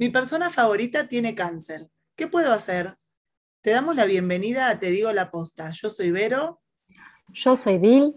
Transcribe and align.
Mi 0.00 0.08
persona 0.08 0.48
favorita 0.48 1.06
tiene 1.08 1.34
cáncer. 1.34 1.86
¿Qué 2.16 2.26
puedo 2.26 2.54
hacer? 2.54 2.96
Te 3.60 3.72
damos 3.72 3.96
la 3.96 4.06
bienvenida 4.06 4.70
a 4.70 4.78
Te 4.78 4.90
digo 4.90 5.12
la 5.12 5.30
posta. 5.30 5.72
Yo 5.72 5.90
soy 5.90 6.10
Vero. 6.10 6.62
Yo 7.28 7.54
soy 7.54 7.76
Bill. 7.76 8.16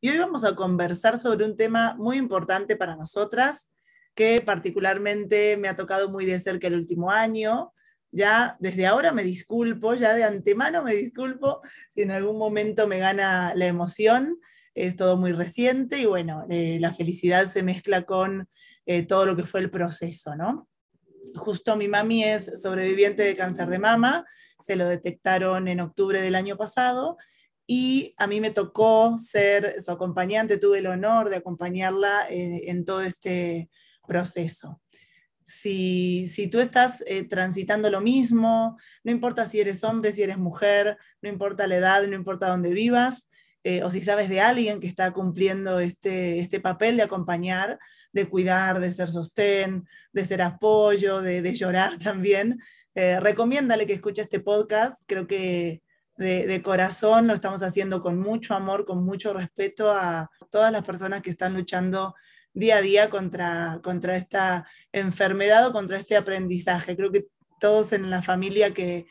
Y 0.00 0.10
hoy 0.10 0.18
vamos 0.18 0.44
a 0.44 0.54
conversar 0.54 1.18
sobre 1.18 1.44
un 1.44 1.56
tema 1.56 1.96
muy 1.96 2.18
importante 2.18 2.76
para 2.76 2.94
nosotras, 2.94 3.68
que 4.14 4.42
particularmente 4.42 5.56
me 5.56 5.66
ha 5.66 5.74
tocado 5.74 6.08
muy 6.08 6.24
de 6.24 6.38
cerca 6.38 6.68
el 6.68 6.76
último 6.76 7.10
año. 7.10 7.72
Ya 8.12 8.56
desde 8.60 8.86
ahora 8.86 9.10
me 9.10 9.24
disculpo, 9.24 9.94
ya 9.94 10.14
de 10.14 10.22
antemano 10.22 10.84
me 10.84 10.94
disculpo 10.94 11.62
si 11.90 12.02
en 12.02 12.12
algún 12.12 12.38
momento 12.38 12.86
me 12.86 13.00
gana 13.00 13.56
la 13.56 13.66
emoción. 13.66 14.38
Es 14.72 14.94
todo 14.94 15.16
muy 15.16 15.32
reciente 15.32 15.98
y 15.98 16.06
bueno, 16.06 16.46
eh, 16.48 16.78
la 16.80 16.94
felicidad 16.94 17.50
se 17.50 17.64
mezcla 17.64 18.04
con 18.04 18.48
eh, 18.86 19.02
todo 19.02 19.26
lo 19.26 19.34
que 19.34 19.44
fue 19.44 19.58
el 19.58 19.68
proceso, 19.68 20.36
¿no? 20.36 20.68
Justo 21.34 21.76
mi 21.76 21.88
mami 21.88 22.24
es 22.24 22.62
sobreviviente 22.62 23.22
de 23.22 23.36
cáncer 23.36 23.68
de 23.68 23.78
mama, 23.78 24.24
se 24.60 24.76
lo 24.76 24.88
detectaron 24.88 25.68
en 25.68 25.80
octubre 25.80 26.20
del 26.20 26.34
año 26.34 26.56
pasado 26.56 27.16
y 27.66 28.14
a 28.18 28.26
mí 28.26 28.40
me 28.40 28.50
tocó 28.50 29.16
ser 29.18 29.80
su 29.80 29.90
acompañante, 29.90 30.58
tuve 30.58 30.78
el 30.78 30.86
honor 30.86 31.30
de 31.30 31.36
acompañarla 31.36 32.28
eh, 32.28 32.70
en 32.70 32.84
todo 32.84 33.02
este 33.02 33.70
proceso. 34.06 34.80
Si, 35.44 36.28
si 36.28 36.48
tú 36.48 36.60
estás 36.60 37.02
eh, 37.06 37.24
transitando 37.24 37.90
lo 37.90 38.00
mismo, 38.00 38.78
no 39.04 39.12
importa 39.12 39.46
si 39.46 39.60
eres 39.60 39.84
hombre, 39.84 40.12
si 40.12 40.22
eres 40.22 40.38
mujer, 40.38 40.98
no 41.20 41.28
importa 41.28 41.66
la 41.66 41.76
edad, 41.76 42.06
no 42.06 42.14
importa 42.14 42.48
dónde 42.48 42.70
vivas, 42.70 43.28
o 43.84 43.92
si 43.92 44.00
sabes 44.00 44.28
de 44.28 44.40
alguien 44.40 44.80
que 44.80 44.88
está 44.88 45.12
cumpliendo 45.12 45.78
este, 45.78 46.40
este 46.40 46.58
papel 46.58 46.96
de 46.96 47.04
acompañar, 47.04 47.78
de 48.12 48.28
cuidar, 48.28 48.80
de 48.80 48.92
ser 48.92 49.10
sostén, 49.10 49.86
de 50.12 50.24
ser 50.24 50.42
apoyo, 50.42 51.20
de, 51.20 51.54
llorar 51.54 51.98
también. 51.98 52.60
Eh, 52.94 53.18
recomiéndale 53.20 53.86
que 53.86 53.94
escuche 53.94 54.22
este 54.22 54.40
podcast. 54.40 55.02
Creo 55.06 55.26
que 55.26 55.82
de, 56.16 56.62
corazón 56.62 57.26
lo 57.26 57.34
estamos 57.34 57.62
haciendo 57.62 58.00
con 58.02 58.18
mucho 58.18 58.54
amor, 58.54 58.84
con 58.84 59.04
mucho 59.04 59.32
respeto 59.32 59.90
a 59.90 60.30
todas 60.50 60.70
las 60.70 60.84
personas 60.84 61.22
que 61.22 61.30
están 61.30 61.54
luchando 61.54 62.14
día 62.54 62.76
a 62.76 62.82
día 62.82 63.10
contra, 63.10 63.80
esta 64.14 64.66
enfermedad 64.92 65.66
o 65.66 65.72
contra 65.72 65.96
este 65.96 66.16
aprendizaje. 66.16 66.96
Creo 66.96 67.10
que 67.10 67.26
todos 67.58 67.92
en 67.92 68.10
la 68.10 68.22
familia 68.22 68.74
que, 68.74 69.06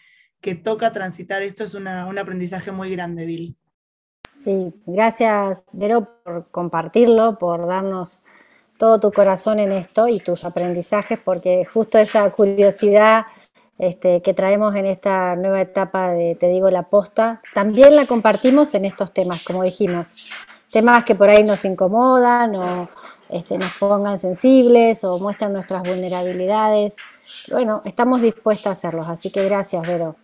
toca 0.63 0.91
transitar 0.91 1.43
esto 1.43 1.63
es 1.63 1.73
un 1.75 1.87
aprendizaje 1.87 2.71
muy 2.71 2.91
grande, 2.91 3.25
Bill. 3.25 3.55
Sí, 4.43 4.73
gracias, 4.87 5.63
Vero, 5.71 6.09
por 6.23 6.49
compartirlo, 6.49 7.37
por 7.37 7.67
darnos 7.67 8.23
todo 8.81 8.99
tu 8.99 9.11
corazón 9.11 9.59
en 9.59 9.71
esto 9.71 10.07
y 10.07 10.19
tus 10.19 10.43
aprendizajes, 10.43 11.19
porque 11.23 11.65
justo 11.65 11.99
esa 11.99 12.27
curiosidad 12.31 13.27
este, 13.77 14.23
que 14.23 14.33
traemos 14.33 14.75
en 14.75 14.87
esta 14.87 15.35
nueva 15.35 15.61
etapa 15.61 16.09
de 16.13 16.33
Te 16.33 16.47
digo 16.47 16.67
la 16.71 16.89
posta, 16.89 17.43
también 17.53 17.95
la 17.95 18.07
compartimos 18.07 18.73
en 18.73 18.85
estos 18.85 19.13
temas, 19.13 19.43
como 19.43 19.61
dijimos. 19.61 20.15
Temas 20.71 21.05
que 21.05 21.13
por 21.13 21.29
ahí 21.29 21.43
nos 21.43 21.63
incomodan 21.63 22.55
o 22.55 22.89
este, 23.29 23.59
nos 23.59 23.71
pongan 23.73 24.17
sensibles 24.17 25.03
o 25.03 25.19
muestran 25.19 25.53
nuestras 25.53 25.83
vulnerabilidades. 25.83 26.95
Bueno, 27.51 27.83
estamos 27.85 28.23
dispuestos 28.23 28.65
a 28.65 28.71
hacerlos, 28.71 29.07
así 29.07 29.29
que 29.29 29.45
gracias, 29.45 29.87
Vero. 29.87 30.15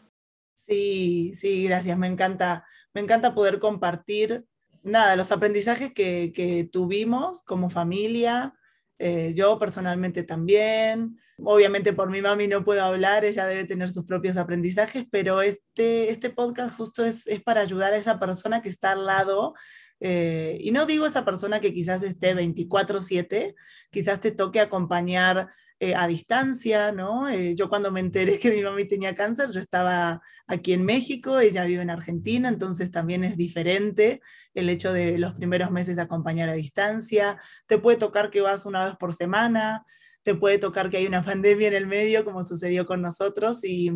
Sí, 0.67 1.35
sí, 1.35 1.65
gracias. 1.65 1.95
Me 1.95 2.07
encanta, 2.07 2.65
me 2.91 3.01
encanta 3.01 3.35
poder 3.35 3.59
compartir 3.59 4.47
nada, 4.87 5.15
los 5.15 5.31
aprendizajes 5.31 5.93
que, 5.93 6.69
tuvimos 6.71 7.41
como 7.43 7.69
familia, 7.69 8.53
eh, 8.99 9.33
yo 9.35 9.59
personalmente 9.59 10.23
también. 10.23 11.17
Obviamente 11.43 11.93
por 11.93 12.09
mi 12.09 12.21
mami 12.21 12.47
no 12.47 12.63
puedo 12.63 12.81
hablar, 12.81 13.23
ella 13.23 13.45
debe 13.45 13.65
tener 13.65 13.89
sus 13.89 14.05
propios 14.05 14.37
aprendizajes, 14.37 15.05
pero 15.11 15.43
este, 15.43 16.09
este 16.09 16.31
podcast 16.31 16.75
justo 16.75 17.05
es, 17.05 17.25
para 17.45 17.61
ayudar 17.61 17.93
a 17.93 17.97
esa 17.97 18.19
persona 18.19 18.61
que 18.61 18.69
está 18.69 18.91
al 18.91 19.05
lado. 19.05 19.53
Eh, 19.99 20.57
y 20.61 20.71
no 20.71 20.85
digo 20.85 21.05
esa 21.05 21.25
persona 21.25 21.59
que 21.59 21.73
quizás 21.73 22.01
esté 22.01 22.33
24/7, 22.33 23.55
quizás 23.91 24.19
te 24.19 24.31
toque 24.31 24.59
acompañar 24.59 25.49
eh, 25.79 25.93
a 25.95 26.07
distancia, 26.07 26.91
¿no? 26.91 27.29
Eh, 27.29 27.53
yo 27.53 27.69
cuando 27.69 27.91
me 27.91 27.99
enteré 27.99 28.39
que 28.39 28.49
mi 28.49 28.63
mami 28.63 28.85
tenía 28.85 29.13
cáncer, 29.13 29.51
yo 29.51 29.59
estaba 29.59 30.23
aquí 30.47 30.73
en 30.73 30.83
México, 30.83 31.39
ella 31.39 31.65
vive 31.65 31.83
en 31.83 31.91
Argentina, 31.91 32.49
entonces 32.49 32.89
también 32.89 33.23
es 33.23 33.37
diferente 33.37 34.21
el 34.55 34.69
hecho 34.69 34.91
de 34.91 35.19
los 35.19 35.35
primeros 35.35 35.69
meses 35.69 35.99
acompañar 35.99 36.49
a 36.49 36.53
distancia. 36.53 37.39
Te 37.67 37.77
puede 37.77 37.97
tocar 37.97 38.31
que 38.31 38.41
vas 38.41 38.65
una 38.65 38.85
vez 38.85 38.95
por 38.97 39.13
semana, 39.13 39.85
te 40.23 40.33
puede 40.33 40.57
tocar 40.57 40.89
que 40.89 40.97
hay 40.97 41.05
una 41.05 41.23
pandemia 41.25 41.67
en 41.67 41.75
el 41.75 41.85
medio, 41.85 42.25
como 42.25 42.41
sucedió 42.41 42.87
con 42.87 43.03
nosotros, 43.03 43.63
y, 43.63 43.91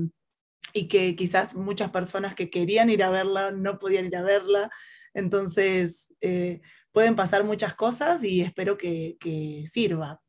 y 0.73 0.87
que 0.87 1.15
quizás 1.15 1.55
muchas 1.55 1.89
personas 1.89 2.35
que 2.35 2.51
querían 2.51 2.91
ir 2.91 3.01
a 3.03 3.09
verla 3.09 3.49
no 3.49 3.79
podían 3.79 4.05
ir 4.05 4.17
a 4.17 4.21
verla. 4.21 4.69
Entonces, 5.15 6.07
eh, 6.21 6.61
pueden 6.91 7.15
pasar 7.15 7.43
muchas 7.43 7.73
cosas 7.73 8.23
y 8.23 8.41
espero 8.41 8.77
que, 8.77 9.17
que 9.19 9.65
sirva 9.65 10.21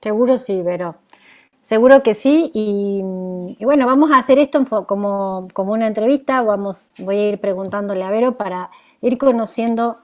Seguro 0.00 0.38
sí, 0.38 0.62
Vero. 0.62 0.96
Seguro 1.62 2.02
que 2.02 2.14
sí. 2.14 2.50
Y, 2.54 3.02
bueno, 3.64 3.86
vamos 3.86 4.10
a 4.10 4.18
hacer 4.18 4.38
esto 4.38 4.64
como, 4.86 5.48
como, 5.52 5.72
una 5.72 5.86
entrevista. 5.86 6.42
Vamos, 6.42 6.88
voy 6.98 7.16
a 7.16 7.28
ir 7.30 7.40
preguntándole 7.40 8.02
a 8.02 8.10
Vero 8.10 8.36
para 8.36 8.70
ir 9.02 9.18
conociendo 9.18 9.98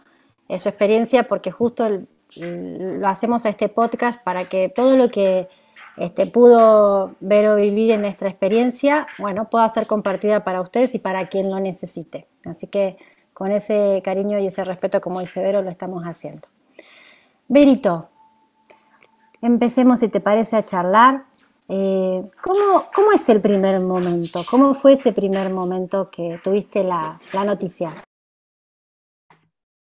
eh, 0.49 0.59
su 0.59 0.69
experiencia, 0.69 1.27
porque 1.27 1.51
justo 1.51 1.89
lo 2.37 3.09
hacemos 3.09 3.47
a 3.47 3.49
este 3.49 3.69
podcast 3.69 4.23
para 4.23 4.45
que 4.45 4.69
todo 4.69 4.97
lo 4.97 5.11
que 5.11 5.49
este, 5.97 6.27
pudo 6.27 7.15
Vero 7.21 7.57
vivir 7.57 7.91
en 7.93 8.03
nuestra 8.03 8.29
experiencia, 8.29 9.07
bueno, 9.19 9.49
pueda 9.49 9.69
ser 9.71 9.87
compartida 9.87 10.45
para 10.45 10.61
ustedes 10.61 10.95
y 10.95 10.99
para 10.99 11.29
quien 11.29 11.51
lo 11.51 11.59
necesite. 11.59 12.27
Así 12.45 12.67
que 12.67 12.99
con 13.33 13.51
ese 13.51 14.03
cariño 14.05 14.39
y 14.39 14.47
ese 14.47 14.65
respeto, 14.65 15.01
como 15.01 15.21
dice 15.21 15.43
Vero, 15.43 15.63
lo 15.63 15.71
estamos 15.71 16.05
haciendo. 16.05 16.49
Verito, 17.49 18.11
empecemos, 19.47 20.01
si 20.01 20.09
te 20.09 20.21
parece, 20.21 20.57
a 20.57 20.67
charlar. 20.67 21.25
Eh, 21.69 22.23
¿cómo, 22.43 23.13
es 23.13 23.29
el 23.29 23.41
primer 23.41 23.81
momento? 23.81 24.45
¿Cómo 24.49 24.75
fue 24.75 24.93
ese 24.93 25.13
primer 25.13 25.51
momento 25.51 26.11
que 26.11 26.41
tuviste 26.43 26.85
la, 26.85 27.21
noticia? 27.33 28.05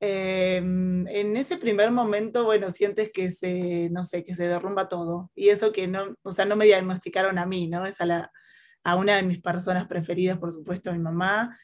Em, 0.00 1.06
en 1.08 1.36
ese 1.36 1.56
primer 1.56 1.90
momento, 1.90 2.44
bueno, 2.44 2.70
sientes 2.70 3.10
que 3.12 3.30
se, 3.30 3.90
no 3.90 4.04
sé, 4.04 4.24
que 4.24 4.34
se 4.34 4.46
derrumba 4.46 4.88
todo. 4.88 5.30
Y 5.34 5.48
eso 5.48 5.72
que 5.72 5.88
no, 5.88 6.14
o 6.22 6.30
sea, 6.30 6.44
no 6.44 6.56
me 6.56 6.66
diagnosticaron 6.66 7.38
a 7.38 7.46
mí, 7.46 7.66
¿no? 7.66 7.84
Es 7.84 8.00
a, 8.00 8.06
la, 8.06 8.30
a 8.84 8.96
una 8.96 9.16
de 9.16 9.24
mis 9.24 9.40
personas 9.40 9.86
preferidas, 9.88 10.38
por 10.38 10.52
supuesto, 10.52 10.90
a 10.90 10.94
mi 10.94 11.00
mamá. 11.00 11.58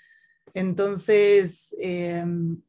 Entonces, 0.53 1.75
em, 1.79 2.61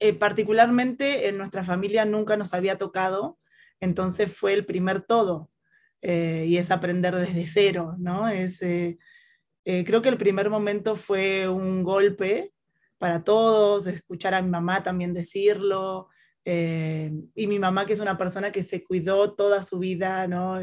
eh, 0.00 0.12
particularmente 0.14 1.28
en 1.28 1.38
nuestra 1.38 1.62
familia 1.62 2.04
nunca 2.04 2.36
nos 2.36 2.52
había 2.52 2.78
tocado 2.78 3.38
entonces 3.84 4.32
fue 4.32 4.52
el 4.52 4.66
primer 4.66 5.02
todo 5.02 5.50
eh, 6.02 6.44
y 6.48 6.58
es 6.58 6.70
aprender 6.70 7.14
desde 7.16 7.46
cero, 7.46 7.94
¿no? 7.98 8.28
Es, 8.28 8.60
eh, 8.60 8.98
eh, 9.64 9.84
creo 9.86 10.02
que 10.02 10.10
el 10.10 10.18
primer 10.18 10.50
momento 10.50 10.96
fue 10.96 11.48
un 11.48 11.82
golpe 11.82 12.52
para 12.98 13.24
todos, 13.24 13.86
escuchar 13.86 14.34
a 14.34 14.42
mi 14.42 14.50
mamá 14.50 14.82
también 14.82 15.14
decirlo, 15.14 16.08
y 16.46 17.46
mi 17.46 17.58
mamá 17.58 17.86
que 17.86 17.94
es 17.94 18.00
una 18.00 18.18
persona 18.18 18.52
que 18.52 18.62
se 18.62 18.84
cuidó 18.84 19.32
toda 19.34 19.62
su 19.62 19.78
vida, 19.78 20.28
¿no? 20.28 20.60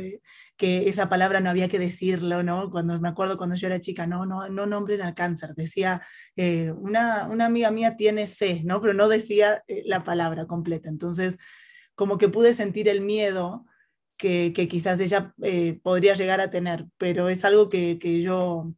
que 0.56 0.88
esa 0.88 1.10
palabra 1.10 1.40
no 1.40 1.50
había 1.50 1.70
que 1.70 1.80
decirlo, 1.80 2.44
¿no? 2.44 2.70
Cuando 2.70 3.02
me 3.02 3.10
acuerdo 3.10 3.36
cuando 3.36 3.56
yo 3.56 3.66
era 3.66 3.80
chica, 3.80 4.06
no, 4.06 4.28
no, 4.28 4.48
no 4.48 4.68
nombren 4.68 5.02
al 5.02 5.16
cáncer, 5.16 5.56
decía, 5.56 6.04
una, 6.76 7.28
una, 7.28 7.48
amiga 7.48 7.72
mía 7.72 7.98
tiene 7.98 8.28
C, 8.28 8.62
¿no? 8.64 8.80
Pero 8.80 8.94
no 8.94 9.08
decía 9.10 9.64
la 9.86 10.04
palabra 10.04 10.46
completa. 10.46 10.88
Entonces, 10.88 11.40
como 12.02 12.18
que 12.18 12.30
pude 12.30 12.56
sentir 12.56 12.90
el 12.90 13.00
miedo 13.00 13.68
que, 14.18 14.52
quizás 14.68 15.00
ella 15.00 15.36
eh, 15.44 15.80
podría 15.84 16.16
llegar 16.16 16.42
a 16.42 16.50
tener, 16.50 16.88
pero 16.98 17.30
es 17.30 17.46
algo 17.46 17.70
que, 17.70 18.00
yo, 18.24 18.74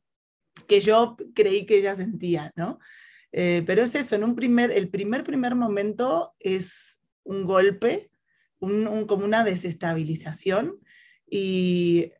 que 0.67 0.81
yo 0.81 1.15
creí 1.33 1.65
que 1.65 1.77
ella 1.77 1.95
sentía, 1.95 2.51
¿no? 2.57 2.79
Eh, 3.31 3.63
pero 3.65 3.81
es 3.81 3.95
eso, 3.95 4.17
en 4.17 4.25
un 4.25 4.35
primer, 4.35 4.71
el 4.71 4.89
primer, 4.89 5.23
primer 5.23 5.55
momento 5.55 6.35
es 6.37 6.99
un 7.23 7.45
golpe, 7.45 8.11
un, 8.59 9.05
como 9.07 9.23
una 9.23 9.45
desestabilización 9.45 10.81
y 11.25 12.11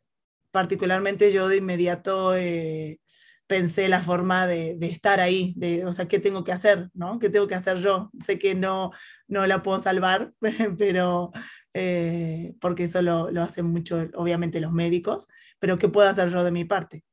particularmente 0.52 1.32
yo 1.32 1.48
de 1.48 1.58
inmediato 1.58 2.34
eh, 2.34 2.98
pensé 3.46 3.88
la 3.88 4.02
forma 4.02 4.46
de, 4.46 4.78
estar 4.82 5.20
ahí, 5.20 5.54
de, 5.56 5.84
o 5.84 5.92
sea, 5.92 6.08
¿qué 6.08 6.18
tengo 6.18 6.44
que 6.44 6.52
hacer? 6.52 6.90
¿no? 6.94 7.18
¿Qué 7.18 7.28
tengo 7.30 7.46
que 7.46 7.54
hacer 7.54 7.78
yo? 7.78 8.10
Sé 8.24 8.38
que 8.38 8.54
no, 8.54 8.92
no 9.28 9.46
la 9.46 9.62
puedo 9.62 9.80
salvar, 9.80 10.32
pero 10.78 11.32
eh, 11.74 12.54
porque 12.60 12.84
eso 12.84 13.02
lo, 13.02 13.30
lo, 13.30 13.42
hacen 13.42 13.66
mucho, 13.66 14.06
obviamente, 14.14 14.60
los 14.60 14.72
médicos, 14.72 15.28
pero 15.58 15.78
¿qué 15.78 15.88
puedo 15.88 16.08
hacer 16.08 16.30
yo 16.30 16.42
de 16.44 16.50
mi 16.50 16.64
parte? 16.64 17.04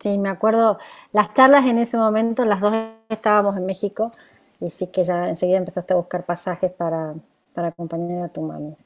Sí, 0.00 0.18
me 0.18 0.28
acuerdo, 0.28 0.78
las 1.12 1.32
charlas 1.32 1.64
en 1.66 1.78
ese 1.78 1.96
momento, 1.96 2.44
las 2.44 2.60
dos 2.60 2.74
estábamos 3.08 3.56
en 3.56 3.66
México 3.66 4.10
y 4.58 4.70
sí 4.70 4.88
que 4.88 5.04
ya 5.04 5.28
enseguida 5.28 5.58
empezaste 5.58 5.92
a 5.92 5.96
buscar 5.96 6.26
pasajes 6.26 6.72
para, 6.72 7.14
para 7.52 7.68
acompañar 7.68 8.24
a 8.24 8.28
tu 8.28 8.42
mami. 8.42 8.76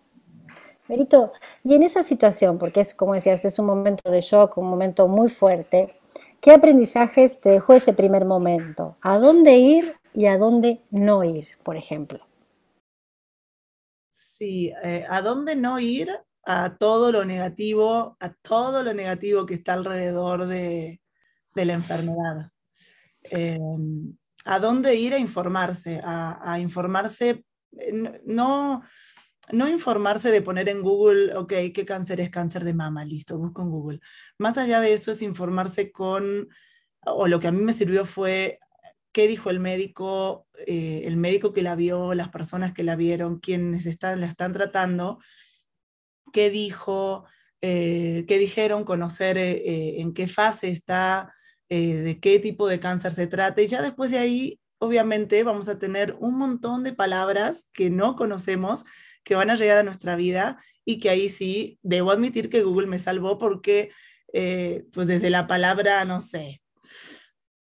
Merito, 0.89 1.33
y 1.65 1.75
en 1.75 1.83
esa 1.83 2.03
situación, 2.05 2.59
porque 2.59 2.81
es 2.81 2.95
como 2.95 3.15
decías, 3.15 3.45
es 3.45 3.59
un 3.59 3.67
momento 3.67 4.11
de 4.11 4.21
shock, 4.21 4.57
un 4.59 4.69
momento 4.69 5.09
muy 5.09 5.29
fuerte, 5.29 5.99
¿qué 6.41 6.53
aprendizajes 6.53 7.41
te 7.41 7.51
dejó 7.51 7.73
ese 7.73 7.93
primer 7.93 8.25
momento? 8.25 8.97
¿A 9.01 9.19
dónde 9.19 9.57
ir 9.57 9.97
y 10.13 10.27
a 10.27 10.39
dónde 10.39 10.81
no 10.91 11.25
ir, 11.25 11.49
por 11.65 11.77
ejemplo? 11.77 12.27
Sí, 14.13 14.73
eh, 14.85 15.05
¿a 15.09 15.23
dónde 15.23 15.57
no 15.57 15.81
ir? 15.81 16.11
A 16.45 16.77
todo 16.77 17.11
lo 17.11 17.25
negativo, 17.25 18.17
a 18.21 18.33
todo 18.35 18.85
lo 18.85 18.95
negativo 18.95 19.45
que 19.45 19.55
está 19.55 19.73
alrededor 19.73 20.47
de, 20.47 21.01
la 21.55 21.73
enfermedad. 21.73 22.51
Em, 23.23 24.17
¿A 24.45 24.61
dónde 24.61 24.95
ir 24.95 25.15
a 25.15 25.19
informarse? 25.19 26.01
A, 26.05 26.59
informarse, 26.61 27.45
eh, 27.73 28.23
no 28.25 28.85
no 29.53 29.69
informarse 29.69 30.31
de 30.31 30.43
poner 30.43 30.69
en 30.69 30.83
Google, 30.83 31.35
ok, 31.37 31.53
¿qué 31.75 31.85
cáncer 31.87 32.21
es 32.21 32.31
cáncer 32.31 32.65
de 32.65 32.75
mama? 32.75 33.05
Listo, 33.05 33.39
busco 33.39 33.63
en 33.63 33.71
Google. 33.71 34.01
Más 34.39 34.59
allá 34.59 34.81
de 34.81 34.93
eso 34.93 35.13
es 35.13 35.23
informarse 35.23 35.93
con, 35.93 36.49
o 37.05 37.29
lo 37.29 37.41
que 37.41 37.49
a 37.49 37.53
mí 37.53 37.63
me 37.63 37.73
sirvió 37.73 38.05
fue 38.05 38.59
qué 39.13 39.29
dijo 39.29 39.49
el 39.49 39.61
médico, 39.61 40.47
eh, 40.67 41.03
el 41.07 41.17
médico 41.17 41.53
que 41.53 41.63
la 41.63 41.77
vio, 41.77 42.13
las 42.15 42.29
personas 42.29 42.73
que 42.75 42.83
la 42.83 42.97
vieron, 42.97 43.39
quienes 43.39 43.87
están, 43.87 44.21
la 44.21 44.27
están 44.27 44.53
tratando, 44.53 45.21
qué 46.33 46.51
dijo, 46.51 47.25
eh, 47.63 48.25
qué 48.29 48.39
dijeron, 48.39 48.85
conocer 48.85 49.39
eh, 49.39 50.01
en 50.01 50.13
qué 50.13 50.27
fase 50.27 50.69
está, 50.69 51.33
de 51.69 52.19
qué 52.21 52.39
tipo 52.39 52.69
de 52.69 52.79
cáncer 52.79 53.13
se 53.13 53.27
trata, 53.27 53.61
y 53.61 53.67
ya 53.67 53.83
después 53.83 54.11
de 54.11 54.19
ahí, 54.19 54.61
obviamente, 54.79 55.43
vamos 55.43 55.69
a 55.69 55.79
tener 55.79 56.17
un 56.21 56.39
montón 56.39 56.85
de 56.85 56.93
palabras 56.93 57.67
que 57.73 57.91
no 57.91 58.15
conocemos 58.15 58.85
que 59.27 59.35
van 59.35 59.51
a 59.51 59.57
llegar 59.57 59.77
a 59.77 59.83
nuestra 59.83 60.15
vida 60.15 60.63
y 60.85 61.01
que 61.01 61.11
ahí 61.11 61.29
sí, 61.29 61.81
debo 61.83 62.13
admitir 62.13 62.49
que 62.49 62.63
Google 62.63 62.87
me 62.87 63.01
salvó 63.01 63.39
porque, 63.39 63.91
eh, 64.33 64.85
pues 64.93 65.09
desde 65.09 65.31
la 65.31 65.49
palabra, 65.49 66.05
no 66.05 66.21
sé, 66.21 66.63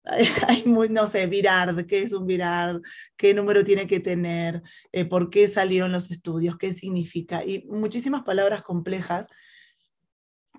hay 0.48 0.64
muy, 0.66 0.90
no 0.90 1.06
sé, 1.06 1.28
Virard, 1.28 1.86
¿qué 1.86 2.02
es 2.02 2.14
un 2.14 2.26
Virard? 2.26 2.82
¿Qué 3.16 3.36
número 3.36 3.64
tiene 3.64 3.86
que 3.86 4.00
tener? 4.00 4.64
Eh, 4.92 5.06
¿Por 5.06 5.30
qué 5.30 5.48
salieron 5.48 5.92
los 5.92 6.10
estudios? 6.10 6.58
¿Qué 6.58 6.74
significa? 6.74 7.46
Y 7.46 7.64
muchísimas 7.68 8.24
palabras 8.24 8.64
complejas 8.64 9.28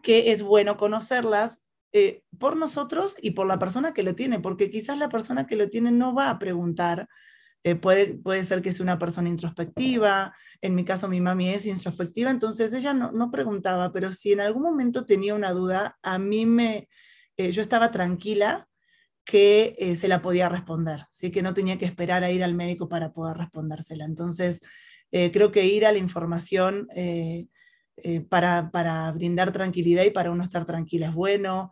que 0.05 0.31
es 0.31 0.41
bueno 0.41 0.77
conocerlas 0.77 1.63
eh, 1.93 2.23
por 2.39 2.57
nosotros 2.57 3.17
y 3.21 3.33
por 3.33 3.49
la 3.49 3.59
persona 3.59 3.93
que 3.93 4.05
lo 4.05 4.15
tiene, 4.15 4.39
porque 4.39 4.71
quizás 4.71 4.99
la 4.99 5.09
persona 5.09 5.49
que 5.49 5.57
lo 5.57 5.69
tiene 5.69 5.91
no 5.91 6.15
va 6.15 6.31
a 6.31 6.39
preguntar 6.39 7.09
eh, 7.65 7.77
puede, 7.77 8.15
puede 8.15 8.43
ser 8.43 8.61
que 8.61 8.73
sea 8.73 8.83
una 8.83 8.99
persona 8.99 9.29
introspectiva, 9.29 10.35
en 10.61 10.75
mi 10.75 10.85
caso 10.85 11.09
mi 11.09 11.21
mami 11.21 11.51
es 11.51 11.65
introspectiva, 11.67 12.31
entonces 12.31 12.73
ella 12.73 12.93
no, 12.93 13.13
no 13.13 13.31
preguntaba, 13.31 13.93
pero 13.93 14.11
si 14.11 14.33
en 14.33 14.41
algún 14.41 14.65
momento 14.65 15.05
tenía 15.07 15.35
una 15.35 15.53
duda, 15.53 15.97
a 16.03 16.19
mí 16.19 16.45
me, 16.45 16.89
eh, 17.37 17.53
yo 17.53 17.63
estaba 17.63 17.93
tranquila 17.93 18.67
que 19.25 19.77
eh, 19.79 19.95
se 19.95 20.09
la 20.09 20.21
podía 20.23 20.49
responder, 20.49 21.07
así 21.11 21.31
que 21.31 21.43
no 21.43 21.55
tenía 21.55 21.79
que 21.79 21.85
esperar 21.85 22.25
a 22.25 22.33
ir 22.33 22.43
al 22.43 22.55
médico 22.55 22.89
para 22.89 23.13
poder 23.13 23.37
respondérsela. 23.37 24.05
Entonces, 24.05 24.61
creo 25.11 25.53
que 25.53 25.67
ir 25.67 25.85
a 25.85 25.93
la 25.93 25.99
información 25.99 26.89
para, 28.31 28.71
para, 28.71 29.13
brindar 29.13 29.53
tranquilidad 29.53 30.05
y 30.05 30.11
para 30.11 30.31
uno 30.31 30.43
estar 30.43 30.65
tranquila 30.65 31.09
es 31.09 31.15
bueno 31.15 31.71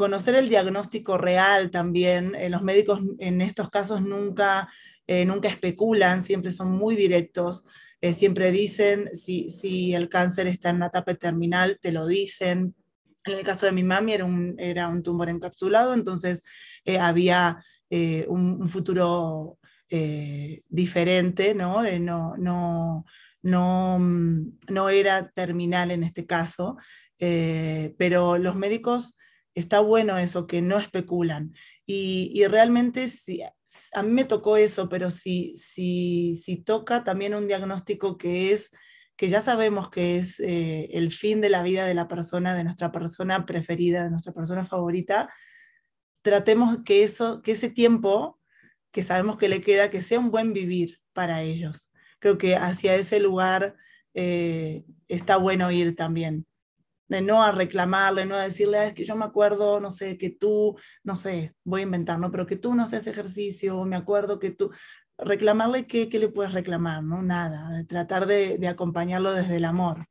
conocer 0.00 0.34
el 0.34 0.48
diagnóstico 0.48 1.18
real 1.18 1.70
también. 1.70 2.34
Eh, 2.34 2.48
los 2.48 2.62
médicos 2.62 3.02
en 3.18 3.42
estos 3.42 3.68
casos 3.68 4.00
nunca, 4.00 4.72
eh, 5.06 5.26
nunca 5.26 5.48
especulan, 5.48 6.22
siempre 6.22 6.52
son 6.52 6.70
muy 6.70 6.96
directos. 6.96 7.66
Eh, 8.00 8.14
siempre 8.14 8.50
dicen 8.50 9.10
si, 9.12 9.50
si 9.50 9.94
el 9.94 10.08
cáncer 10.08 10.46
está 10.46 10.70
en 10.70 10.76
una 10.76 10.86
etapa 10.86 11.14
terminal, 11.16 11.78
te 11.82 11.92
lo 11.92 12.06
dicen. 12.06 12.74
En 13.26 13.38
el 13.40 13.44
caso 13.44 13.66
de 13.66 13.72
mi 13.72 13.82
mami 13.82 14.14
era 14.14 14.24
un, 14.24 14.54
era 14.58 14.88
un 14.88 15.02
tumor 15.02 15.28
encapsulado, 15.28 15.92
entonces 15.92 16.42
había 16.98 17.62
un, 18.26 18.66
futuro 18.66 19.58
diferente, 20.70 21.54
¿no? 21.54 21.82
no, 21.98 22.36
no, 22.38 23.04
no, 23.42 23.98
no 23.98 24.88
era 24.88 25.28
terminal 25.28 25.90
en 25.90 26.04
este 26.04 26.24
caso, 26.24 26.78
pero 27.18 28.38
los 28.38 28.56
médicos 28.56 29.18
está 29.54 29.80
bueno 29.80 30.18
eso, 30.18 30.46
que 30.46 30.62
no 30.62 30.78
especulan. 30.78 31.54
Y, 31.86 32.44
realmente 32.46 33.08
si, 33.08 33.42
a 33.42 34.02
mí 34.02 34.10
me 34.10 34.24
tocó 34.24 34.56
eso, 34.56 34.88
pero 34.88 35.10
si, 35.10 35.56
si, 35.56 36.36
si 36.36 36.56
toca 36.56 37.02
también 37.02 37.34
un 37.34 37.48
diagnóstico 37.48 38.16
que 38.16 38.52
es 38.52 38.70
que 39.16 39.28
ya 39.28 39.42
sabemos 39.42 39.90
que 39.90 40.16
es 40.16 40.40
eh, 40.40 40.88
el 40.92 41.12
fin 41.12 41.42
de 41.42 41.50
la 41.50 41.62
vida 41.62 41.84
de 41.84 41.92
la 41.92 42.08
persona, 42.08 42.54
de 42.54 42.64
nuestra 42.64 42.90
persona 42.90 43.44
preferida, 43.44 44.04
de 44.04 44.10
nuestra 44.10 44.32
persona 44.32 44.64
favorita, 44.64 45.30
tratemos 46.22 46.78
que, 46.86 47.02
eso, 47.02 47.42
que 47.42 47.52
ese 47.52 47.68
tiempo 47.68 48.40
que 48.90 49.02
sabemos 49.02 49.36
que 49.36 49.50
le 49.50 49.60
queda, 49.60 49.90
que 49.90 50.00
sea 50.00 50.18
un 50.18 50.30
buen 50.30 50.54
vivir 50.54 51.00
para 51.12 51.42
ellos. 51.42 51.90
Creo 52.18 52.38
que 52.38 52.56
hacia 52.56 52.94
ese 52.94 53.20
lugar 53.20 53.76
eh, 54.14 54.84
está 55.06 55.36
bueno 55.36 55.70
ir 55.70 55.94
también 55.96 56.46
de 57.10 57.20
no 57.20 57.42
a 57.42 57.50
reclamarle, 57.50 58.24
no 58.24 58.36
a 58.36 58.44
decirle, 58.44 58.78
ah, 58.78 58.86
es 58.86 58.94
que 58.94 59.04
yo 59.04 59.16
me 59.16 59.24
acuerdo, 59.24 59.80
no 59.80 59.90
sé, 59.90 60.16
que 60.16 60.30
tú, 60.30 60.76
no 61.02 61.16
sé, 61.16 61.56
voy 61.64 61.80
a 61.80 61.84
inventar, 61.84 62.20
¿no? 62.20 62.30
Pero 62.30 62.46
que 62.46 62.54
tú 62.54 62.72
no 62.72 62.84
haces 62.84 63.08
ejercicio, 63.08 63.84
me 63.84 63.96
acuerdo 63.96 64.38
que 64.38 64.52
tú, 64.52 64.70
reclamarle 65.18 65.88
qué, 65.88 66.08
qué 66.08 66.20
le 66.20 66.28
puedes 66.28 66.52
reclamar, 66.52 67.02
¿no? 67.02 67.20
Nada, 67.20 67.84
tratar 67.88 68.26
de, 68.26 68.58
de 68.58 68.68
acompañarlo 68.68 69.32
desde 69.32 69.56
el 69.56 69.64
amor. 69.64 70.06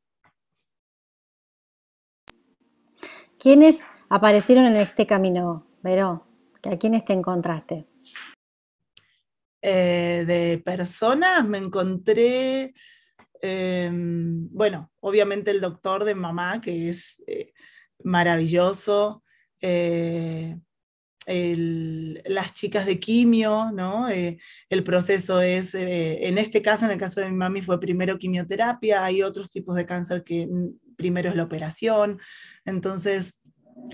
¿Quiénes 3.38 3.80
aparecieron 4.10 4.66
en 4.66 4.76
este 4.76 5.06
camino, 5.06 5.66
Vero? 5.82 6.26
¿A 6.70 6.76
quiénes 6.76 7.06
te 7.06 7.14
encontraste? 7.14 7.86
Eh, 9.62 10.24
de 10.26 10.62
personas 10.62 11.48
me 11.48 11.56
encontré 11.56 12.74
Em, 13.42 14.48
bueno, 14.50 14.90
obviamente 15.00 15.50
el 15.50 15.60
doctor 15.60 16.04
de 16.04 16.14
mamá, 16.14 16.60
que 16.60 16.88
es 16.90 17.22
eh, 17.26 17.52
maravilloso. 18.02 19.22
Eh, 19.60 20.56
las 21.26 22.54
chicas 22.54 22.86
de 22.86 22.98
quimio, 22.98 23.70
¿no? 23.72 24.08
Eh, 24.08 24.38
el 24.68 24.82
proceso 24.82 25.40
es, 25.40 25.74
en 25.74 26.38
este 26.38 26.60
caso, 26.60 26.86
en 26.86 26.90
el 26.90 26.98
caso 26.98 27.20
de 27.20 27.30
mi 27.30 27.36
mami, 27.36 27.62
fue 27.62 27.78
primero 27.78 28.18
quimioterapia, 28.18 29.04
hay 29.04 29.22
otros 29.22 29.48
tipos 29.48 29.76
de 29.76 29.86
cáncer 29.86 30.24
que 30.24 30.48
primero 30.96 31.30
es 31.30 31.36
la 31.36 31.44
operación. 31.44 32.18
Entonces, 32.64 33.34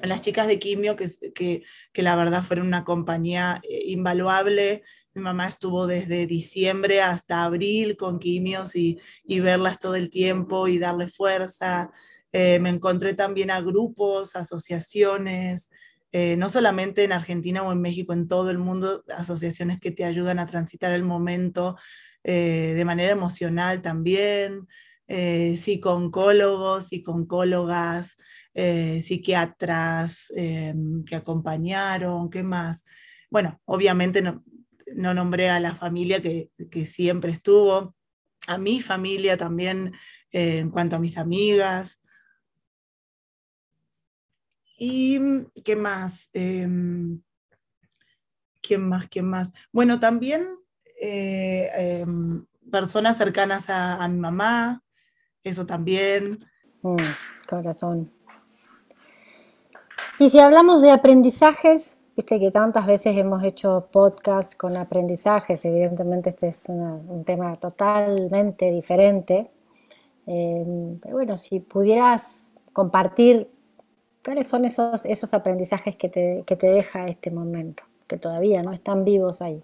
las 0.03 0.23
chicas 0.23 0.47
de 0.47 0.59
quimio, 0.59 0.97
que, 0.97 1.63
que 1.93 2.03
la 2.03 2.17
verdad 2.17 2.43
fueron 2.43 2.69
una 2.69 2.85
compañía 2.85 3.61
invaluable, 3.69 4.83
mi 5.17 5.23
mamá 5.23 5.49
estuvo 5.49 5.87
desde 5.87 6.27
diciembre 6.27 7.01
hasta 7.01 7.45
abril 7.45 7.97
con 7.97 8.19
quimios 8.19 8.77
y, 8.77 9.01
verlas 9.27 9.79
todo 9.79 9.95
el 9.95 10.11
tiempo 10.11 10.69
y 10.69 10.79
darle 10.79 11.09
fuerza. 11.09 11.91
Eh, 12.33 12.59
me 12.59 12.69
encontré 12.69 13.15
también 13.15 13.51
a 13.51 13.63
grupos, 13.63 14.37
asociaciones, 14.37 15.71
eh, 16.13 16.37
no 16.37 16.51
solamente 16.51 17.03
en 17.03 17.13
Argentina 17.13 17.63
o 17.63 17.73
en 17.73 17.81
México, 17.81 18.13
en 18.13 18.29
todo 18.29 18.51
el 18.51 18.59
mundo, 18.59 19.05
asociaciones 19.09 19.81
que 19.81 19.91
te 19.91 20.05
ayudan 20.05 20.39
a 20.39 20.47
transitar 20.47 20.93
el 20.93 21.03
momento 21.03 21.77
eh, 22.23 22.75
de 22.77 22.85
manera 22.85 23.13
emocional 23.13 23.81
también, 23.81 24.69
psico-oncólogos, 25.09 26.89
psico-oncólogas, 26.89 28.17
psiquiatras 28.53 30.33
que 30.35 31.17
acompañaron, 31.17 32.29
¿qué 32.29 32.43
más? 32.43 32.85
Bueno, 33.31 33.61
obviamente 33.67 34.21
no, 34.21 34.43
no 34.95 35.15
nombré 35.15 35.51
a 35.51 35.61
la 35.61 35.75
familia 35.75 36.23
que, 36.23 36.51
siempre 36.87 37.33
estuvo, 37.33 37.95
a 38.47 38.59
mi 38.59 38.81
familia 38.81 39.37
también 39.37 39.95
eh, 40.31 40.59
en 40.59 40.71
cuanto 40.71 40.97
a 40.97 41.01
mis 41.01 41.19
amigas. 41.19 42.01
¿Y 44.79 45.19
qué 45.65 45.75
más? 45.75 46.29
Em, 46.33 47.23
¿Quién 48.63 48.89
más? 48.89 49.09
¿Quién 49.09 49.27
más? 49.27 49.53
Bueno, 49.73 50.01
también 50.01 50.47
eh, 51.01 51.71
em, 51.75 52.47
personas 52.71 53.17
cercanas 53.17 53.65
a, 53.69 54.07
mi 54.09 54.19
mamá, 54.19 54.83
eso 55.43 55.67
también. 55.67 56.45
Mm, 56.83 56.97
corazón. 57.49 58.13
Y 60.19 60.31
si 60.31 60.39
hablamos 60.39 60.83
de 60.83 60.91
aprendizajes, 60.91 61.96
Viste 62.17 62.41
que 62.41 62.51
tantas 62.51 62.87
veces 62.87 63.17
hemos 63.17 63.45
hecho 63.45 63.89
podcasts 63.93 64.55
con 64.57 64.77
aprendizajes, 64.77 65.65
evidentemente 65.67 66.31
este 66.31 66.49
es 66.49 66.69
un 66.69 67.25
tema 67.27 67.57
totalmente 67.57 68.71
diferente. 68.71 69.51
Em, 70.27 70.99
pero 71.01 71.17
bueno, 71.17 71.37
si 71.37 71.61
pudieras 71.61 72.49
compartir 72.73 73.49
cuáles 74.25 74.49
son 74.49 74.65
esos, 74.67 75.05
esos 75.07 75.35
aprendizajes 75.35 75.97
que 75.97 76.09
te, 76.09 76.45
que 76.47 76.57
te 76.57 76.69
deja 76.69 77.07
este 77.07 77.31
momento, 77.31 77.85
que 78.09 78.19
todavía 78.19 78.63
no 78.63 78.73
están 78.73 79.05
vivos 79.05 79.43
ahí. 79.43 79.63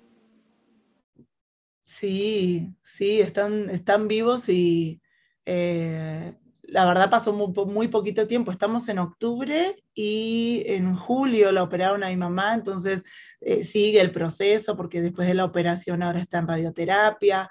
Sí, 1.84 2.74
sí, 2.82 3.20
están, 3.20 3.70
están 3.70 4.08
vivos 4.08 4.48
y, 4.48 5.00
Eh, 5.44 6.36
la 6.72 6.86
verdad 6.86 7.10
pasó 7.10 7.34
muy, 7.34 7.88
poquito 7.88 8.26
tiempo, 8.26 8.50
estamos 8.50 8.88
en 8.88 8.98
octubre 8.98 9.76
y 9.94 10.62
en 10.64 10.96
julio 10.96 11.52
la 11.52 11.62
operaron 11.62 12.02
a 12.02 12.08
mi 12.08 12.16
mamá, 12.16 12.54
entonces 12.54 13.02
eh, 13.42 13.62
sigue 13.62 14.00
el 14.00 14.10
proceso 14.10 14.74
porque 14.74 15.02
después 15.02 15.28
de 15.28 15.34
la 15.34 15.44
operación 15.44 16.02
ahora 16.02 16.20
está 16.20 16.38
en 16.38 16.48
radioterapia. 16.48 17.50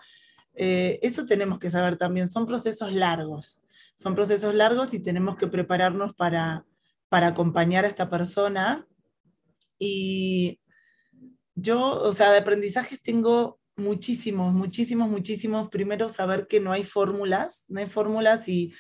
Eh, 0.56 0.98
eso 1.04 1.26
tenemos 1.26 1.60
que 1.60 1.70
saber 1.70 1.98
también, 1.98 2.32
son 2.32 2.48
procesos 2.48 2.94
largos, 2.94 3.62
son 3.96 4.16
procesos 4.16 4.56
largos 4.56 4.92
y 4.96 5.00
tenemos 5.00 5.38
que 5.38 5.46
prepararnos 5.46 6.16
para, 6.16 6.66
para 7.08 7.28
acompañar 7.28 7.86
a 7.86 7.90
esta 7.90 8.10
persona. 8.10 8.88
Y 9.78 10.60
yo, 11.54 11.80
o 11.80 12.12
sea, 12.12 12.32
de 12.32 12.40
aprendizajes 12.40 13.04
tengo 13.04 13.60
muchísimos, 13.76 14.52
muchísimos, 14.52 15.10
muchísimos. 15.10 15.70
Primero, 15.70 16.10
saber 16.10 16.48
que 16.48 16.60
no 16.60 16.72
hay 16.72 16.84
fórmulas, 16.84 17.66
no 17.68 17.82
hay 17.82 17.86
fórmulas 17.86 18.48
y 18.48 18.74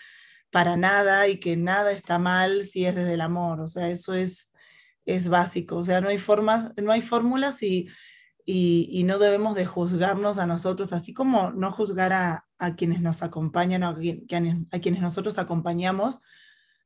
para 0.51 0.77
nada 0.77 1.27
y 1.27 1.39
que 1.39 1.57
nada 1.57 1.91
está 1.91 2.19
mal 2.19 2.63
si 2.63 2.85
es 2.85 2.93
desde 2.93 3.13
el 3.13 3.21
amor. 3.21 3.61
O 3.61 3.67
sea, 3.67 3.89
eso 3.89 4.13
es, 4.13 4.51
es 5.05 5.29
básico. 5.29 5.77
O 5.77 5.85
sea, 5.85 6.01
no 6.01 6.09
hay, 6.09 6.17
formas, 6.17 6.73
no 6.77 6.91
hay 6.91 7.01
fórmulas 7.01 7.63
y, 7.63 7.89
y, 8.45 9.03
no 9.05 9.17
debemos 9.17 9.55
de 9.55 9.65
juzgarnos 9.65 10.37
a 10.37 10.45
nosotros, 10.45 10.93
así 10.93 11.13
como 11.13 11.51
no 11.51 11.71
juzgar 11.71 12.11
a, 12.13 12.45
a 12.57 12.75
quienes 12.75 13.01
nos 13.01 13.23
acompañan 13.23 13.83
a, 13.83 13.89
a, 13.89 14.79
quienes 14.79 15.01
nosotros 15.01 15.37
acompañamos. 15.37 16.21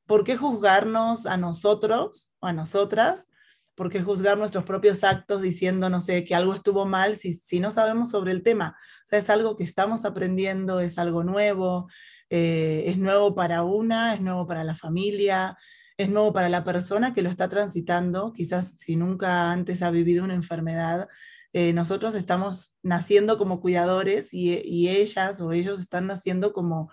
¿Por 0.05 0.23
qué 0.23 0.37
juzgarnos 0.37 1.25
a 1.25 1.37
nosotros 1.37 2.29
o 2.39 2.47
a 2.47 2.53
nosotras? 2.53 3.27
¿Por 3.73 3.89
qué 3.89 4.01
juzgar 4.03 4.37
nuestros 4.37 4.63
propios 4.63 5.03
actos 5.03 5.41
diciendo, 5.41 5.89
no 5.89 5.99
sé, 5.99 6.23
que 6.23 6.35
algo 6.35 6.53
estuvo 6.53 6.85
mal 6.85 7.15
si, 7.15 7.33
si 7.33 7.59
no 7.59 7.71
sabemos 7.71 8.11
sobre 8.11 8.31
el 8.31 8.43
tema? 8.43 8.77
O 9.05 9.07
sea, 9.07 9.19
es 9.19 9.29
algo 9.29 9.57
que 9.57 9.63
estamos 9.63 10.05
aprendiendo, 10.05 10.79
es 10.79 10.99
algo 10.99 11.23
nuevo, 11.23 11.87
eh, 12.29 12.83
es 12.87 12.97
nuevo 12.97 13.35
para 13.35 13.63
una, 13.63 14.13
es 14.13 14.21
nuevo 14.21 14.47
para 14.47 14.63
la 14.63 14.75
familia, 14.75 15.57
es 15.97 16.09
nuevo 16.09 16.33
para 16.33 16.49
la 16.49 16.63
persona 16.63 17.13
que 17.13 17.21
lo 17.21 17.29
está 17.29 17.49
transitando, 17.49 18.33
quizás 18.33 18.73
si 18.77 18.95
nunca 18.95 19.51
antes 19.51 19.81
ha 19.81 19.91
vivido 19.91 20.23
una 20.23 20.33
enfermedad. 20.33 21.07
Eh, 21.53 21.71
nosotros 21.73 22.15
estamos 22.15 22.75
naciendo 22.83 23.37
como 23.37 23.61
cuidadores 23.61 24.33
y, 24.33 24.89
ellas 24.89 25.39
o 25.39 25.53
ellos 25.53 25.79
están 25.79 26.07
naciendo 26.07 26.51
como, 26.51 26.91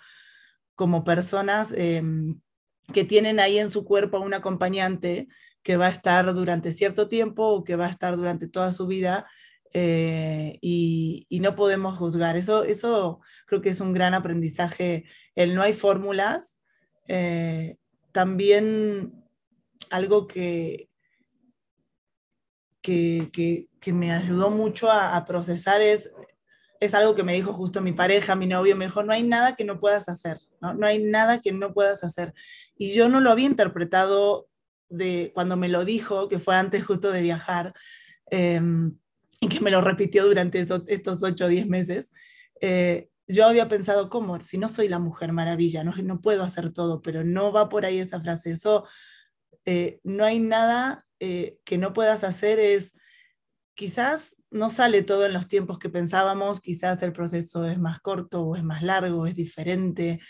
como 0.77 1.05
personas 1.05 1.73
em, 1.73 2.41
que 2.93 3.05
tienen 3.05 3.41
ahí 3.41 3.59
en 3.59 3.71
su 3.71 3.85
cuerpo 3.85 4.21
un 4.21 4.35
acompañante 4.35 5.29
que 5.63 5.77
va 5.77 5.87
a 5.87 5.91
estar 5.91 6.33
durante 6.35 6.73
cierto 6.73 7.09
tiempo 7.09 7.45
o 7.49 7.65
que 7.65 7.77
va 7.77 7.87
a 7.87 7.91
estar 7.91 8.17
durante 8.17 8.49
toda 8.49 8.73
su 8.73 8.87
vida 8.87 9.27
eh, 9.73 10.59
y, 10.61 11.27
no 11.41 11.57
podemos 11.57 11.99
juzgar. 11.99 12.37
Eso, 12.37 12.63
eso 12.65 13.21
creo 13.47 13.61
que 13.61 13.71
es 13.71 13.81
un 13.81 13.93
gran 13.93 14.15
aprendizaje. 14.15 15.05
El 15.35 15.55
no 15.55 15.63
hay 15.63 15.73
fórmulas. 15.73 16.57
Eh, 17.09 17.77
también 18.13 19.13
algo 19.91 20.27
que, 20.29 20.89
que, 22.81 23.69
me 23.93 24.13
ayudó 24.13 24.51
mucho 24.51 24.91
a, 24.91 25.25
procesar 25.25 25.81
es, 25.81 26.11
es 26.81 26.95
algo 26.95 27.15
que 27.15 27.23
me 27.23 27.35
dijo 27.35 27.53
justo 27.53 27.81
mi 27.81 27.93
pareja, 27.93 28.37
mi 28.37 28.47
novio, 28.47 28.77
me 28.77 28.87
dijo, 28.87 29.03
no 29.03 29.13
hay 29.13 29.23
nada 29.23 29.57
que 29.57 29.65
no 29.65 29.81
puedas 29.81 30.09
hacer, 30.09 30.39
no, 30.61 30.75
no 30.75 30.87
hay 30.87 31.03
nada 31.03 31.41
que 31.41 31.53
no 31.53 31.73
puedas 31.75 32.05
hacer. 32.05 32.35
Y 32.77 32.93
yo 32.95 33.09
no 33.09 33.21
lo 33.21 33.31
había 33.31 33.47
interpretado 33.47 34.49
de 34.89 35.33
cuando 35.35 35.57
me 35.57 35.69
lo 35.69 35.85
dijo, 35.85 36.29
que 36.29 36.39
fue 36.39 36.55
antes 36.55 36.85
justo 36.85 37.11
de 37.11 37.23
viajar. 37.23 37.75
Em, 38.31 38.97
y 39.43 39.49
que 39.49 39.61
me 39.61 39.73
lo 39.73 39.81
repitió 39.81 40.25
durante 40.25 40.61
estos, 40.61 41.23
ocho 41.25 41.47
o 41.47 41.49
diez 41.49 41.67
meses, 41.67 42.13
eh, 42.61 43.09
yo 43.27 43.45
había 43.45 43.67
pensado, 43.67 44.09
¿cómo? 44.09 44.39
Si 44.39 44.57
no 44.57 44.69
soy 44.69 44.87
la 44.89 45.01
mujer 45.01 45.33
maravilla, 45.33 45.83
no, 45.83 45.93
no 45.97 46.21
puedo 46.21 46.45
hacer 46.45 46.73
todo, 46.73 47.03
pero 47.03 47.25
no 47.25 47.53
va 47.53 47.69
por 47.69 47.85
ahí 47.85 47.99
esa 47.99 48.21
frase. 48.21 48.53
Eso, 48.53 48.87
eh, 49.67 49.99
no 50.05 50.25
hay 50.25 50.39
nada 50.39 51.05
eh, 51.19 51.59
que 51.65 51.77
no 51.77 51.93
puedas 51.93 52.23
hacer, 52.23 52.61
es 52.61 52.93
quizás 53.75 54.37
no 54.53 54.71
sale 54.71 55.03
todo 55.03 55.27
en 55.27 55.33
los 55.33 55.49
tiempos 55.49 55.81
que 55.81 55.89
pensábamos, 55.89 56.61
quizás 56.61 57.03
el 57.03 57.13
proceso 57.13 57.67
es 57.67 57.79
más 57.79 58.01
corto 58.01 58.43
o 58.43 58.55
es 58.55 58.63
más 58.63 58.83
largo, 58.83 59.27
es 59.27 59.35
diferente. 59.35 60.21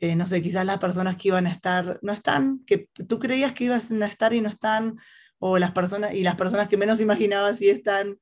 no 0.00 0.28
sé, 0.28 0.42
quizás 0.42 0.64
las 0.64 0.78
personas 0.78 1.16
que 1.16 1.28
iban 1.28 1.48
a 1.48 1.50
estar 1.50 1.98
no 2.02 2.12
están, 2.12 2.62
que 2.66 2.88
tú 3.08 3.18
creías 3.18 3.52
que 3.52 3.64
iban 3.64 4.02
a 4.02 4.06
estar 4.06 4.32
y 4.32 4.40
no 4.40 4.48
están, 4.48 4.98
o 5.46 5.58
las 5.58 5.72
personas, 5.72 6.14
y 6.14 6.22
las 6.22 6.36
personas 6.36 6.68
que 6.68 6.78
menos 6.78 7.02
imaginabas 7.02 7.58
sí 7.58 7.68
están. 7.68 8.18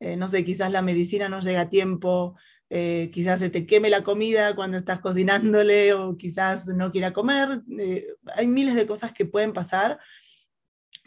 Eh, 0.00 0.16
no 0.16 0.26
sé, 0.26 0.42
quizás 0.42 0.72
la 0.72 0.80
medicina 0.80 1.28
no 1.28 1.40
llega 1.40 1.60
a 1.60 1.68
tiempo, 1.68 2.34
eh, 2.70 3.10
quizás 3.12 3.40
se 3.40 3.50
te 3.50 3.66
queme 3.66 3.90
la 3.90 4.02
comida 4.02 4.56
cuando 4.56 4.78
estás 4.78 4.98
cocinándole 5.00 5.92
o 5.92 6.16
quizás 6.16 6.66
no 6.66 6.90
quiera 6.90 7.12
comer. 7.12 7.60
Eh, 7.78 8.06
hay 8.34 8.46
miles 8.46 8.74
de 8.74 8.86
cosas 8.86 9.12
que 9.12 9.26
pueden 9.26 9.52
pasar, 9.52 9.98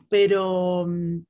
pero 0.08 0.86
mm, 0.88 1.22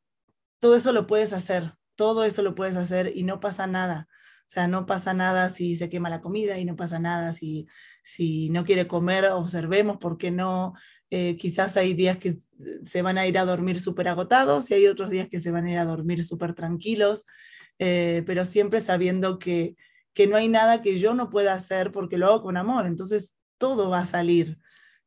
todo 0.60 0.76
eso 0.76 0.92
lo 0.92 1.08
puedes 1.08 1.32
hacer, 1.32 1.74
todo 1.96 2.26
eso 2.26 2.42
lo 2.42 2.56
puedes 2.56 2.76
hacer 2.76 3.14
y 3.16 3.24
no 3.24 3.40
pasa 3.40 3.68
nada. 3.68 4.10
O 4.48 4.50
sea, 4.50 4.68
no 4.68 4.86
pasa 4.86 5.14
nada 5.14 5.48
si 5.48 5.78
se 5.78 5.90
quema 5.90 6.10
la 6.10 6.20
comida 6.20 6.58
y 6.60 6.66
no 6.66 6.76
pasa 6.76 7.00
nada 7.00 7.32
si, 7.32 7.68
si 8.04 8.50
no 8.50 8.66
quiere 8.66 8.86
comer, 8.86 9.24
observemos 9.28 9.96
por 9.96 10.18
qué 10.18 10.30
no. 10.30 10.74
Quizás 11.10 11.78
hay 11.78 11.94
días 11.94 12.18
que 12.18 12.38
se 12.84 13.02
van 13.02 13.18
a 13.18 13.28
ir 13.28 13.38
a 13.38 13.46
dormir 13.46 13.80
súper 13.80 14.08
agotados 14.08 14.70
y 14.70 14.74
hay 14.74 14.88
otros 14.88 15.10
días 15.10 15.30
que 15.30 15.40
se 15.40 15.52
van 15.52 15.66
a 15.66 15.72
ir 15.72 15.78
a 15.78 15.86
dormir 15.86 16.24
súper 16.24 16.54
tranquilos. 16.54 17.26
Eh, 17.80 18.24
pero 18.26 18.46
siempre 18.46 18.80
sabiendo 18.80 19.38
que, 19.38 19.76
que 20.14 20.28
no 20.28 20.38
hay 20.38 20.48
nada 20.48 20.82
que 20.82 21.00
yo 21.00 21.14
no 21.14 21.30
pueda 21.30 21.54
hacer 21.54 21.92
porque 21.92 22.18
lo 22.18 22.28
hago 22.28 22.44
con 22.44 22.58
amor. 22.58 22.86
Entonces, 22.86 23.34
todo 23.58 23.90
va 23.90 24.00
a 24.00 24.06
salir, 24.06 24.60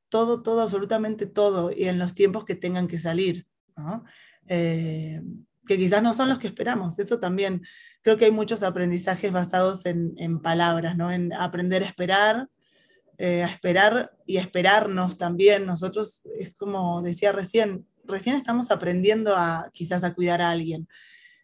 todo, 0.08 0.42
todo, 0.42 0.62
absolutamente 0.62 1.26
todo, 1.26 1.70
y 1.74 1.84
en 1.84 1.98
los 1.98 2.14
tiempos 2.14 2.44
que 2.44 2.54
tengan 2.54 2.88
que 2.88 2.98
salir, 2.98 3.46
eh, 4.46 5.22
que 5.66 5.76
quizás 5.76 6.02
no 6.02 6.14
son 6.14 6.28
los 6.28 6.38
que 6.38 6.48
esperamos. 6.48 6.98
Eso 6.98 7.18
también, 7.18 7.62
creo 8.02 8.16
que 8.16 8.26
hay 8.26 8.30
muchos 8.30 8.62
aprendizajes 8.62 9.32
basados 9.32 9.86
en, 9.86 10.14
en 10.16 10.40
palabras, 10.40 10.96
¿no? 10.96 11.10
en 11.10 11.32
aprender 11.32 11.82
a 11.82 11.86
esperar, 11.86 12.48
eh, 13.20 13.42
a 13.42 13.48
esperar 13.48 14.12
y 14.26 14.36
esperarnos 14.36 15.16
también. 15.18 15.66
Nosotros, 15.66 16.22
es 16.38 16.54
como 16.54 17.02
decía 17.02 17.32
recién, 17.32 17.86
recién 18.04 18.36
estamos 18.36 18.70
aprendiendo 18.70 19.34
a 19.36 19.70
quizás 19.74 20.04
a 20.04 20.14
cuidar 20.14 20.40
a 20.40 20.50
alguien. 20.50 20.88